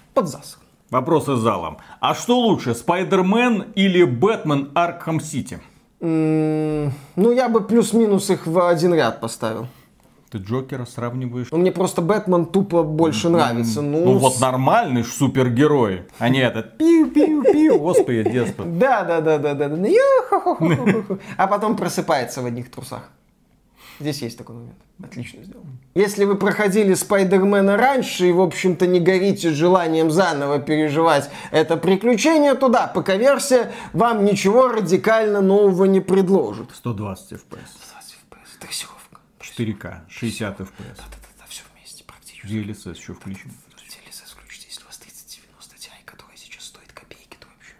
Под 0.91 1.01
засран. 1.07 1.17
Вопрос 1.25 1.29
из 1.29 1.39
зала. 1.43 1.77
А 2.01 2.15
что 2.15 2.39
лучше, 2.39 2.75
Спайдермен 2.75 3.67
или 3.75 4.05
Бэтмен 4.05 4.71
Аркхам 4.75 5.21
Сити? 5.21 5.59
Ну, 6.01 7.33
я 7.33 7.49
бы 7.49 7.61
плюс-минус 7.61 8.31
их 8.31 8.47
в 8.47 8.59
один 8.69 8.95
ряд 8.95 9.21
поставил. 9.21 9.67
Ты 10.31 10.39
Джокера 10.39 10.85
сравниваешь? 10.85 11.49
Ну, 11.51 11.59
мне 11.59 11.73
просто 11.73 12.03
Бэтмен 12.03 12.47
тупо 12.47 12.85
больше 12.85 13.29
нравится. 13.29 13.83
Ну, 13.83 14.05
Ну 14.05 14.19
вот 14.19 14.35
с- 14.37 14.41
нормальный 14.41 15.03
ж 15.03 15.09
супергерой, 15.09 16.03
а 16.21 16.29
не 16.29 16.39
этот 16.39 16.79
пиу-пиу-пиу, 16.79 17.79
господи, 17.81 18.23
детство. 18.23 18.65
Да, 18.65 19.03
да, 19.03 19.21
да, 19.21 19.39
да, 19.39 19.55
да, 19.55 19.69
да. 19.69 19.89
Ю-ху-ху-ху-ху-ху. 19.89 21.19
А 21.37 21.47
потом 21.49 21.77
просыпается 21.77 22.43
в 22.43 22.47
одних 22.47 22.71
трусах. 22.71 23.11
Здесь 24.01 24.23
есть 24.23 24.39
такой 24.39 24.57
момент. 24.57 24.77
Отлично 25.05 25.45
сделано. 25.45 25.69
Если 25.95 26.25
вы 26.25 26.37
проходили 26.37 26.95
Спайдермена 26.95 27.77
раньше 27.77 28.29
и, 28.29 28.33
в 28.33 28.41
общем-то, 28.41 28.87
не 28.87 28.99
горите 28.99 29.51
желанием 29.51 30.11
заново 30.11 30.59
переживать 30.59 31.31
это 31.51 31.77
приключение, 31.77 32.55
то 32.55 32.69
да, 32.69 32.87
ПК-версия 32.87 33.73
вам 33.93 34.25
ничего 34.25 34.69
радикально 34.69 35.43
нового 35.43 35.85
не 35.85 36.01
предложит. 36.01 36.71
120 36.75 37.33
FPS, 37.33 37.41
20 37.41 38.17
FPS, 38.31 38.59
трассировка. 38.59 39.21
4К, 39.41 40.01
60 40.09 40.61
FPS. 40.61 40.97
Да-да-да, 40.97 41.45
все 41.49 41.63
вместе 41.75 42.05
практически. 42.05 42.47
DLSS 42.47 42.97
еще 42.97 43.13
включен. 43.13 43.51
DLSS 43.77 44.33
включите, 44.35 44.67
если 44.69 44.83
у 44.83 44.87
вас 44.87 44.97
3090 44.97 45.77
Ti, 45.77 45.91
которая 46.07 46.37
сейчас 46.39 46.65
стоит 46.65 46.91
копейки, 46.93 47.37
то 47.39 47.47
вообще 47.53 47.75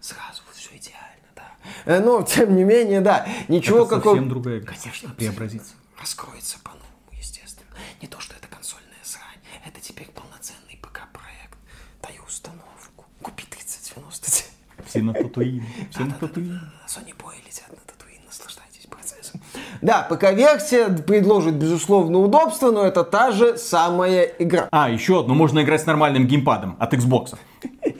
сразу 0.00 0.42
вот 0.46 0.54
все 0.54 0.76
идеально, 0.76 1.28
да. 1.34 1.48
Э, 1.64 1.68
Но, 1.86 2.22
тем 2.28 2.56
не 2.56 2.64
менее, 2.64 3.00
да, 3.00 3.26
ничего 3.48 3.80
Это 3.80 3.96
какого... 3.96 4.14
совсем 4.14 4.28
другая. 4.28 4.60
Конечно, 4.60 5.10
преобразится. 5.10 5.74
Раскроется 6.00 6.58
по-новому, 6.62 6.86
естественно. 7.12 7.70
Не 8.00 8.08
то, 8.08 8.20
что 8.20 8.34
это 8.34 8.48
консольная 8.48 9.02
срань, 9.02 9.40
это 9.66 9.80
теперь 9.80 10.08
полноценный 10.08 10.78
ПК-проект. 10.80 11.58
Даю 12.02 12.22
установку. 12.26 13.04
Купи 13.22 13.44
3090 13.48 14.26
Ti. 14.28 14.44
Все 14.86 15.02
на 15.02 15.12
Татуин, 15.12 15.64
все 15.90 16.04
на 16.04 16.12
Татуин. 16.14 16.60
Sony 16.86 17.14
Boy 17.16 17.34
летят 17.46 17.68
на 17.70 17.78
Татуин, 17.86 18.20
наслаждайтесь 18.26 18.86
процессом. 18.90 19.40
Да, 19.80 20.02
ПК-версия 20.02 20.88
предложит, 20.88 21.54
безусловно, 21.54 22.18
удобство, 22.18 22.70
но 22.70 22.84
это 22.84 23.04
та 23.04 23.30
же 23.30 23.56
самая 23.56 24.24
игра. 24.24 24.68
А, 24.70 24.90
еще 24.90 25.20
одно, 25.20 25.34
можно 25.34 25.62
играть 25.62 25.82
с 25.82 25.86
нормальным 25.86 26.26
геймпадом 26.26 26.76
от 26.78 26.94
Xbox. 26.94 27.36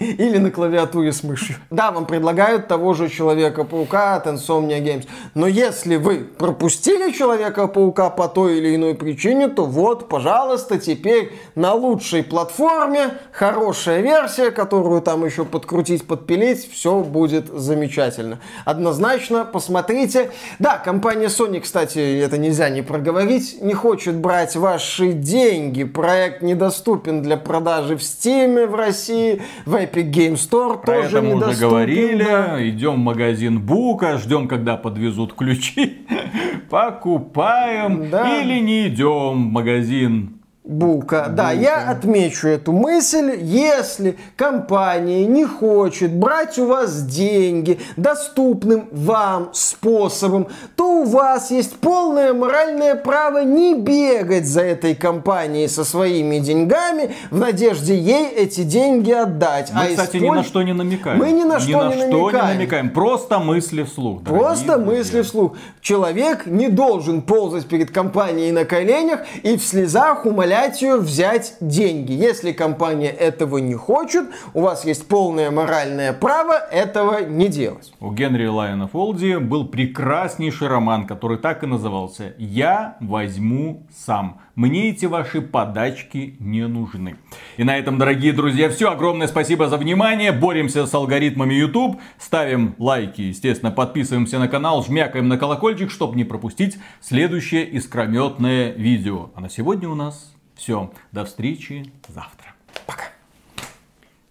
Или 0.03 0.39
на 0.39 0.51
клавиатуре 0.51 1.13
с 1.13 1.23
мышью. 1.23 1.57
Да, 1.71 1.91
вам 1.93 2.07
предлагают 2.07 2.69
того 2.69 2.95
же 2.95 3.09
Человека-паука 3.09 4.17
от 4.17 4.27
Insomnia 4.27 4.83
Games. 4.83 5.07
Но 5.35 5.47
если 5.47 5.97
вы 5.97 6.19
пропустили 6.19 7.13
Человека-паука 7.13 8.11
по 8.11 8.29
той 8.29 8.59
или 8.59 8.75
иной 8.75 8.95
причине, 8.95 9.49
то 9.49 9.65
вот, 9.65 10.09
пожалуйста, 10.09 10.79
теперь 10.79 11.33
на 11.55 11.75
лучшей 11.75 12.23
платформе 12.23 13.15
хорошая 13.33 14.01
версия, 14.01 14.51
которую 14.51 15.03
там 15.03 15.25
еще 15.25 15.45
подкрутить, 15.45 16.07
подпилить, 16.07 16.71
все 16.71 17.01
будет 17.01 17.49
замечательно. 17.49 18.41
Однозначно, 18.65 19.45
посмотрите. 19.45 20.31
Да, 20.59 20.79
компания 20.79 21.27
Sony, 21.27 21.61
кстати, 21.61 22.21
это 22.21 22.39
нельзя 22.39 22.69
не 22.69 22.83
проговорить, 22.83 23.63
не 23.63 23.75
хочет 23.75 24.17
брать 24.17 24.57
ваши 24.57 25.13
деньги. 25.13 25.85
Проект 25.85 26.43
недоступен 26.43 27.23
для 27.23 27.37
продажи 27.37 27.97
в 27.97 28.01
Steam 28.01 28.67
в 28.67 28.75
России, 28.75 29.43
в 29.67 29.75
Epic 29.75 29.92
Game 30.01 30.35
Store 30.35 30.81
Про 30.83 31.03
тоже 31.03 31.19
это 31.19 31.23
мы 31.23 31.35
уже 31.37 31.61
говорили. 31.61 32.25
да. 32.25 32.69
Идем 32.69 32.95
в 32.95 32.99
магазин 32.99 33.61
Бука, 33.61 34.19
ждем, 34.19 34.49
когда 34.49 34.77
подвезут 34.77 35.35
ключи. 35.35 35.99
Покупаем. 36.71 38.09
Да. 38.11 38.41
Или 38.41 38.61
не 38.61 38.89
идем 38.89 39.49
в 39.49 39.53
магазин 39.53 40.32
Бука. 40.65 41.27
Да, 41.29 41.51
я 41.51 41.91
отмечу 41.91 42.47
эту 42.47 42.71
мысль. 42.71 43.37
Если 43.43 44.17
компания 44.37 45.27
не 45.27 45.45
хочет 45.45 46.13
брать 46.15 46.57
у 46.57 46.67
вас 46.67 47.03
деньги 47.03 47.81
доступным 47.97 48.89
вам 48.93 49.51
способом, 49.55 50.47
то 50.77 51.01
у 51.01 51.05
вас 51.05 51.51
есть 51.51 51.79
полное 51.81 52.33
моральное 52.33 52.95
право 52.95 53.43
не 53.43 53.75
бегать 53.75 54.47
за 54.47 54.61
этой 54.63 54.95
компанией 54.95 55.67
со 55.67 55.85
своими 55.85 56.39
деньгами 56.39 57.11
в 57.33 57.39
надежде 57.41 57.97
ей 57.99 58.29
эти 58.29 58.63
деньги 58.63 59.11
отдать. 59.11 59.73
Мы, 59.75 59.81
А 59.83 59.87
кстати, 59.89 60.19
ни 60.19 60.29
использ- 60.29 60.37
на 60.37 60.45
что 60.45 60.63
не 60.63 60.75
намекаем. 60.75 61.19
Мы 61.19 61.33
ни 61.33 61.43
на 61.43 61.59
что 61.59 61.89
не 61.89 61.97
намекаем. 62.07 62.47
намекаем. 62.59 62.91
Просто 62.91 63.41
мысли 63.41 63.83
вслух. 63.83 64.23
Просто 64.23 64.77
друзья. 64.79 64.93
мысли 64.93 65.23
вслух. 65.23 65.57
Человек 65.81 66.47
не 66.47 66.69
должен 66.69 67.21
ползать 67.21 67.67
перед 67.67 67.91
компанией 67.91 68.53
на 68.53 68.65
коленях 68.65 69.23
и 69.43 69.57
в 69.57 69.65
слезах 69.65 70.25
умолять 70.25 70.52
ее 70.83 70.97
взять 70.97 71.57
деньги. 71.61 72.13
Если 72.13 72.53
компания 72.53 73.11
этого 73.11 73.59
не 73.59 73.75
хочет, 73.75 74.27
у 74.55 74.63
вас 74.63 74.85
есть 74.85 75.09
полное 75.09 75.51
моральное 75.51 76.13
право 76.13 76.55
этого 76.55 77.25
не 77.25 77.49
делать. 77.49 77.93
У 78.01 78.11
Генри 78.13 78.47
Лайона 78.47 78.89
Фолди 78.89 79.37
был 79.37 79.67
прекраснейший 79.67 80.69
роман, 80.69 81.07
который 81.07 81.39
так 81.39 81.63
и 81.63 81.67
назывался 81.67 82.35
«Я 82.39 82.97
возьму 83.01 83.87
сам». 83.95 84.41
Мне 84.55 84.91
эти 84.91 85.07
ваши 85.07 85.41
подачки 85.41 86.37
не 86.39 86.67
нужны. 86.69 87.17
И 87.57 87.65
на 87.65 87.79
этом, 87.79 87.97
дорогие 87.97 88.35
друзья, 88.35 88.69
все. 88.69 88.91
Огромное 88.91 89.27
спасибо 89.27 89.67
за 89.69 89.79
внимание. 89.79 90.31
Боремся 90.31 90.85
с 90.85 90.93
алгоритмами 90.93 91.55
YouTube. 91.55 91.99
Ставим 92.19 92.75
лайки, 92.79 93.23
естественно, 93.23 93.73
подписываемся 93.73 94.39
на 94.39 94.49
канал, 94.49 94.85
жмякаем 94.85 95.29
на 95.29 95.39
колокольчик, 95.39 95.91
чтобы 95.91 96.17
не 96.17 96.25
пропустить 96.25 96.77
следующее 97.01 97.65
искрометное 97.65 98.73
видео. 98.73 99.31
А 99.35 99.41
на 99.41 99.49
сегодня 99.49 99.89
у 99.89 99.95
нас 99.95 100.35
все. 100.55 100.93
До 101.13 101.25
встречи 101.25 101.93
завтра. 102.09 102.55
Пока. 102.87 103.05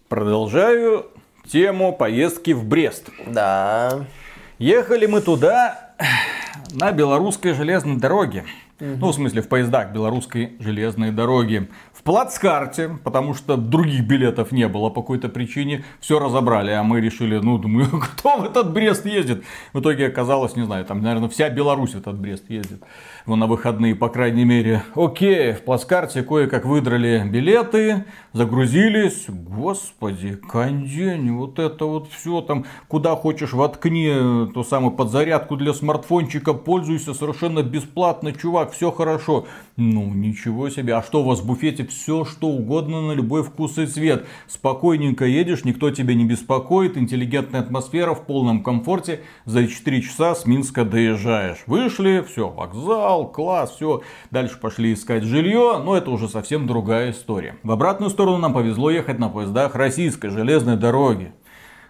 Продолжаю 0.08 1.10
тему 1.48 1.92
поездки 1.92 2.52
в 2.52 2.64
Брест. 2.64 3.10
Да. 3.26 4.06
Ехали 4.58 5.06
мы 5.06 5.20
туда 5.20 5.94
на 6.72 6.92
белорусской 6.92 7.54
железной 7.54 7.96
дороге. 7.96 8.44
Ну, 8.82 9.12
в 9.12 9.14
смысле, 9.14 9.42
в 9.42 9.48
поездах 9.48 9.92
белорусской 9.92 10.56
железной 10.58 11.12
дороги. 11.12 11.68
В 11.92 12.02
плацкарте, 12.02 12.98
потому 13.04 13.32
что 13.32 13.56
других 13.56 14.04
билетов 14.04 14.50
не 14.50 14.66
было 14.66 14.88
по 14.88 15.02
какой-то 15.02 15.28
причине. 15.28 15.84
Все 16.00 16.18
разобрали, 16.18 16.72
а 16.72 16.82
мы 16.82 17.00
решили, 17.00 17.38
ну, 17.38 17.58
думаю, 17.58 17.86
кто 17.92 18.38
в 18.38 18.44
этот 18.44 18.72
Брест 18.72 19.06
ездит? 19.06 19.44
В 19.72 19.78
итоге 19.78 20.08
оказалось, 20.08 20.56
не 20.56 20.64
знаю, 20.64 20.84
там, 20.84 21.00
наверное, 21.00 21.28
вся 21.28 21.48
Беларусь 21.48 21.94
в 21.94 21.98
этот 21.98 22.18
Брест 22.18 22.50
ездит. 22.50 22.82
Ну, 23.26 23.36
на 23.36 23.46
выходные, 23.46 23.94
по 23.94 24.08
крайней 24.08 24.44
мере. 24.44 24.82
Окей, 24.96 25.52
в 25.52 25.62
плацкарте 25.62 26.24
кое-как 26.24 26.64
выдрали 26.64 27.22
билеты, 27.24 28.04
загрузились. 28.32 29.26
Господи, 29.28 30.34
кондень, 30.34 31.30
вот 31.36 31.60
это 31.60 31.84
вот 31.84 32.08
все 32.10 32.40
там, 32.40 32.64
куда 32.88 33.14
хочешь 33.14 33.52
воткни, 33.52 34.48
ту 34.52 34.64
самую 34.64 34.96
подзарядку 34.96 35.54
для 35.54 35.72
смартфончика, 35.72 36.52
пользуйся 36.52 37.14
совершенно 37.14 37.62
бесплатно, 37.62 38.32
чувак, 38.32 38.71
все 38.72 38.90
хорошо. 38.90 39.46
Ну, 39.76 40.12
ничего 40.12 40.68
себе. 40.68 40.94
А 40.94 41.02
что 41.02 41.22
у 41.22 41.24
вас 41.24 41.40
в 41.40 41.46
буфете? 41.46 41.86
Все, 41.86 42.24
что 42.24 42.48
угодно 42.48 43.00
на 43.00 43.12
любой 43.12 43.42
вкус 43.42 43.78
и 43.78 43.86
цвет. 43.86 44.26
Спокойненько 44.46 45.24
едешь, 45.24 45.64
никто 45.64 45.90
тебя 45.90 46.14
не 46.14 46.24
беспокоит, 46.24 46.96
интеллигентная 46.96 47.60
атмосфера 47.60 48.14
в 48.14 48.26
полном 48.26 48.62
комфорте. 48.62 49.20
За 49.44 49.66
4 49.66 50.02
часа 50.02 50.34
с 50.34 50.46
Минска 50.46 50.84
доезжаешь. 50.84 51.62
Вышли, 51.66 52.24
все, 52.26 52.48
вокзал, 52.48 53.30
класс, 53.30 53.74
все. 53.76 54.02
Дальше 54.30 54.58
пошли 54.60 54.92
искать 54.92 55.24
жилье, 55.24 55.80
но 55.82 55.96
это 55.96 56.10
уже 56.10 56.28
совсем 56.28 56.66
другая 56.66 57.12
история. 57.12 57.56
В 57.62 57.70
обратную 57.70 58.10
сторону 58.10 58.38
нам 58.38 58.52
повезло 58.52 58.90
ехать 58.90 59.18
на 59.18 59.28
поездах 59.28 59.74
российской 59.74 60.28
железной 60.28 60.76
дороги. 60.76 61.32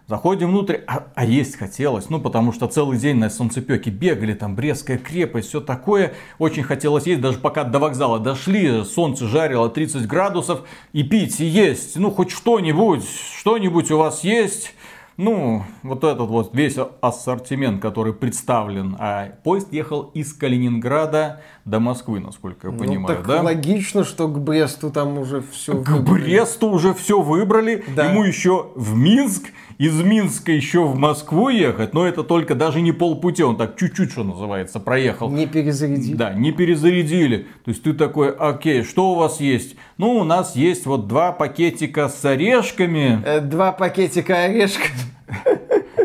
Заходим 0.08 0.48
внутрь, 0.48 0.78
а, 0.88 1.06
а 1.14 1.24
есть 1.24 1.56
хотелось, 1.56 2.10
ну 2.10 2.20
потому 2.20 2.52
что 2.52 2.66
целый 2.66 2.98
день 2.98 3.18
на 3.18 3.30
солнцепеке 3.30 3.90
бегали, 3.90 4.34
там 4.34 4.56
Брестская 4.56 4.98
крепость, 4.98 5.48
все 5.48 5.60
такое. 5.60 6.14
Очень 6.38 6.64
хотелось 6.64 7.06
есть, 7.06 7.20
даже 7.20 7.38
пока 7.38 7.62
до 7.62 7.78
вокзала 7.78 8.18
дошли, 8.18 8.84
солнце 8.84 9.28
жарило 9.28 9.70
30 9.70 10.06
градусов, 10.08 10.62
и 10.92 11.04
пить, 11.04 11.40
и 11.40 11.44
есть, 11.44 11.96
ну 11.96 12.10
хоть 12.10 12.32
что-нибудь, 12.32 13.04
что-нибудь 13.38 13.92
у 13.92 13.98
вас 13.98 14.24
есть. 14.24 14.74
Ну, 15.16 15.64
вот 15.82 16.04
этот 16.04 16.28
вот 16.28 16.54
весь 16.54 16.76
ассортимент, 17.00 17.82
который 17.82 18.14
представлен. 18.14 18.96
А 18.98 19.32
поезд 19.44 19.72
ехал 19.72 20.10
из 20.14 20.32
Калининграда 20.32 21.42
до 21.64 21.80
Москвы, 21.80 22.20
насколько 22.20 22.68
я 22.68 22.72
понимаю, 22.72 23.00
ну, 23.00 23.06
так 23.06 23.26
да? 23.26 23.42
логично, 23.42 24.04
что 24.04 24.26
к 24.28 24.40
Бресту 24.40 24.90
там 24.90 25.18
уже 25.18 25.42
все 25.52 25.74
К 25.82 25.90
выбрали. 25.90 26.22
Бресту 26.22 26.70
уже 26.70 26.94
все 26.94 27.20
выбрали. 27.20 27.84
Да. 27.94 28.10
Ему 28.10 28.24
еще 28.24 28.70
в 28.74 28.96
Минск, 28.96 29.44
из 29.78 30.00
Минска 30.00 30.52
еще 30.52 30.84
в 30.84 30.96
Москву 30.96 31.48
ехать. 31.48 31.92
Но 31.92 32.06
это 32.06 32.22
только 32.22 32.54
даже 32.54 32.80
не 32.80 32.92
полпути, 32.92 33.42
он 33.42 33.56
так 33.56 33.76
чуть-чуть, 33.76 34.12
что 34.12 34.24
называется, 34.24 34.80
проехал. 34.80 35.30
Не 35.30 35.46
перезарядили. 35.46 36.16
Да, 36.16 36.32
не 36.32 36.52
перезарядили. 36.52 37.48
То 37.64 37.70
есть 37.70 37.82
ты 37.82 37.92
такой, 37.92 38.30
окей, 38.30 38.82
что 38.82 39.10
у 39.12 39.14
вас 39.14 39.40
есть? 39.40 39.76
Ну, 39.98 40.16
у 40.16 40.24
нас 40.24 40.56
есть 40.56 40.86
вот 40.86 41.06
два 41.06 41.32
пакетика 41.32 42.08
с 42.08 42.24
орешками. 42.24 43.22
Э, 43.24 43.40
два 43.40 43.72
пакетика 43.72 44.44
орешков. 44.44 44.90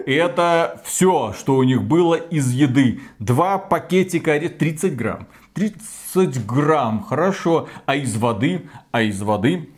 И 0.06 0.14
это 0.14 0.82
все, 0.86 1.34
что 1.38 1.56
у 1.56 1.64
них 1.64 1.84
было 1.84 2.16
из 2.16 2.52
еды. 2.52 3.02
Два 3.20 3.58
пакетика 3.58 4.40
30 4.40 4.96
грамм. 4.96 5.28
30 5.54 6.46
грамм, 6.46 7.04
хорошо. 7.04 7.68
А 7.86 7.96
из 7.96 8.16
воды, 8.16 8.70
а 8.92 9.02
из 9.02 9.22
воды 9.22 9.70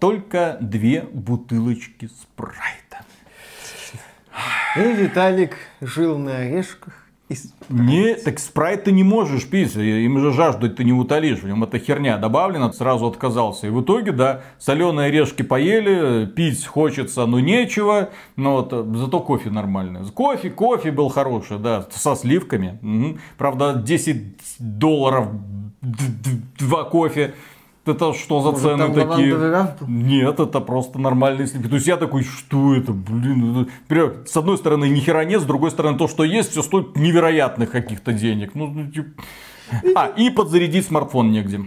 только 0.00 0.58
две 0.60 1.02
бутылочки 1.02 2.06
спрайта. 2.06 3.04
И 4.76 4.80
Виталик 4.80 5.56
жил 5.80 6.18
на 6.18 6.38
орешках 6.38 7.03
не, 7.68 8.14
так 8.14 8.38
спрайт 8.38 8.84
ты 8.84 8.92
не 8.92 9.02
можешь 9.02 9.46
пить, 9.46 9.74
им 9.76 10.18
же 10.18 10.32
жажду 10.32 10.70
ты 10.70 10.84
не 10.84 10.92
утолишь, 10.92 11.40
в 11.40 11.46
нем 11.46 11.64
эта 11.64 11.78
херня 11.78 12.18
добавлена, 12.18 12.72
сразу 12.72 13.06
отказался. 13.06 13.66
И 13.66 13.70
в 13.70 13.82
итоге, 13.82 14.12
да, 14.12 14.42
соленые 14.58 15.08
орешки 15.08 15.42
поели, 15.42 16.26
пить 16.26 16.66
хочется, 16.66 17.26
но 17.26 17.40
нечего, 17.40 18.10
но 18.36 18.56
вот, 18.56 18.72
э, 18.72 18.84
зато 18.96 19.20
кофе 19.20 19.50
нормальный. 19.50 20.04
Кофе, 20.10 20.50
кофе 20.50 20.90
был 20.90 21.08
хороший, 21.08 21.58
да, 21.58 21.86
со 21.90 22.16
сливками. 22.16 22.78
Угу. 22.82 23.18
Правда, 23.38 23.74
10 23.74 24.16
долларов 24.58 25.28
два 26.58 26.84
кофе. 26.84 27.34
Это 27.86 28.14
что 28.14 28.40
за 28.40 28.50
Может, 28.52 28.62
цены 28.62 28.94
такие? 28.94 29.76
Нет, 29.86 30.40
это 30.40 30.60
просто 30.60 30.98
нормальные 30.98 31.46
сливки. 31.46 31.68
То 31.68 31.74
есть 31.74 31.86
я 31.86 31.96
такой, 31.98 32.22
что 32.22 32.74
это, 32.74 32.92
блин, 32.92 33.68
это... 33.88 34.26
с 34.26 34.36
одной 34.36 34.56
стороны 34.56 34.88
ни 34.88 35.00
хера 35.00 35.24
нет, 35.24 35.42
с 35.42 35.44
другой 35.44 35.70
стороны 35.70 35.98
то, 35.98 36.08
что 36.08 36.24
есть, 36.24 36.52
все 36.52 36.62
стоит 36.62 36.96
невероятных 36.96 37.70
каких-то 37.70 38.12
денег. 38.12 38.54
Ну, 38.54 38.68
ну 38.68 38.90
типа... 38.90 39.22
А, 39.94 40.06
и 40.06 40.30
подзарядить 40.30 40.86
смартфон 40.86 41.30
негде. 41.30 41.60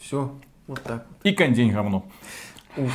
Все, 0.00 0.32
вот 0.66 0.82
так. 0.82 1.06
И 1.22 1.32
кондень 1.32 1.72
говно. 1.72 2.04
Ужас. 2.76 2.92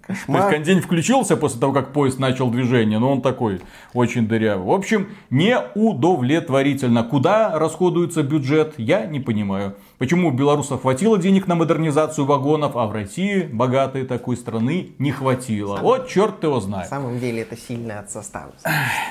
Кошмар. 0.00 0.40
То 0.40 0.46
есть 0.46 0.56
кондень 0.56 0.80
включился 0.80 1.36
после 1.36 1.60
того, 1.60 1.72
как 1.72 1.92
поезд 1.92 2.18
начал 2.18 2.50
движение, 2.50 2.98
но 2.98 3.12
он 3.12 3.22
такой 3.22 3.60
очень 3.92 4.26
дырявый. 4.26 4.66
В 4.66 4.70
общем, 4.70 5.08
неудовлетворительно. 5.30 7.04
Куда 7.04 7.58
расходуется 7.58 8.22
бюджет, 8.22 8.74
я 8.78 9.06
не 9.06 9.20
понимаю. 9.20 9.76
Почему 10.02 10.30
у 10.30 10.32
белорусов 10.32 10.82
хватило 10.82 11.16
денег 11.16 11.46
на 11.46 11.54
модернизацию 11.54 12.24
вагонов, 12.24 12.74
а 12.74 12.88
в 12.88 12.92
России, 12.92 13.42
богатой 13.42 14.04
такой 14.04 14.36
страны, 14.36 14.88
не 14.98 15.12
хватило? 15.12 15.76
Сам... 15.76 15.84
Вот 15.84 16.08
черт 16.08 16.42
его 16.42 16.58
знает. 16.58 16.90
На 16.90 16.96
самом 16.98 17.20
деле 17.20 17.42
это 17.42 17.56
сильно 17.56 18.00
от 18.00 18.10
состава. 18.10 18.50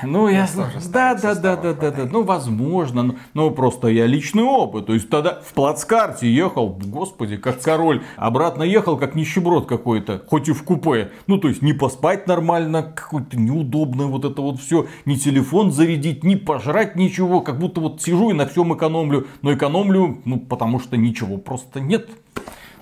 Ну, 0.02 0.28
я... 0.28 0.46
Да, 0.92 1.14
да, 1.14 1.34
да, 1.34 1.56
да, 1.56 1.72
да, 1.72 1.90
да. 1.92 2.04
Ну, 2.04 2.24
возможно. 2.24 3.04
Но, 3.04 3.14
но 3.32 3.50
просто 3.50 3.88
я 3.88 4.04
личный 4.04 4.42
опыт. 4.42 4.84
То 4.84 4.92
есть 4.92 5.08
тогда 5.08 5.40
в 5.40 5.54
плацкарте 5.54 6.30
ехал, 6.30 6.78
господи, 6.84 7.38
как 7.38 7.62
король. 7.62 8.02
Обратно 8.18 8.62
ехал, 8.62 8.98
как 8.98 9.14
нищеброд 9.14 9.64
какой-то. 9.64 10.22
Хоть 10.28 10.50
и 10.50 10.52
в 10.52 10.62
купе. 10.62 11.12
Ну, 11.26 11.38
то 11.38 11.48
есть 11.48 11.62
не 11.62 11.72
поспать 11.72 12.26
нормально, 12.26 12.82
какое-то 12.82 13.38
неудобное 13.38 14.08
вот 14.08 14.26
это 14.26 14.42
вот 14.42 14.60
все. 14.60 14.88
Ни 15.06 15.14
телефон 15.14 15.72
зарядить, 15.72 16.22
ни 16.22 16.34
пожрать 16.34 16.96
ничего. 16.96 17.40
Как 17.40 17.58
будто 17.58 17.80
вот 17.80 18.02
сижу 18.02 18.28
и 18.28 18.34
на 18.34 18.44
всем 18.44 18.74
экономлю. 18.76 19.26
Но 19.40 19.54
экономлю, 19.54 20.20
ну, 20.26 20.38
потому 20.38 20.81
что 20.82 20.96
ничего 20.96 21.38
просто 21.38 21.80
нет. 21.80 22.10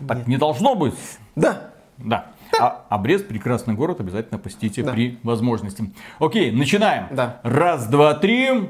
Так 0.07 0.19
нет. 0.19 0.27
не 0.27 0.37
должно 0.37 0.75
быть. 0.75 0.95
Да. 1.37 1.71
Да. 1.99 2.27
А, 2.59 2.85
а 2.89 2.99
Брест 2.99 3.29
прекрасный 3.29 3.75
город, 3.75 4.01
обязательно 4.01 4.39
посетите 4.39 4.83
да. 4.83 4.93
при 4.93 5.19
возможности. 5.23 5.93
Окей, 6.19 6.51
начинаем. 6.51 7.07
Да. 7.11 7.41
Раз, 7.43 7.87
два, 7.87 8.15
три. 8.15 8.69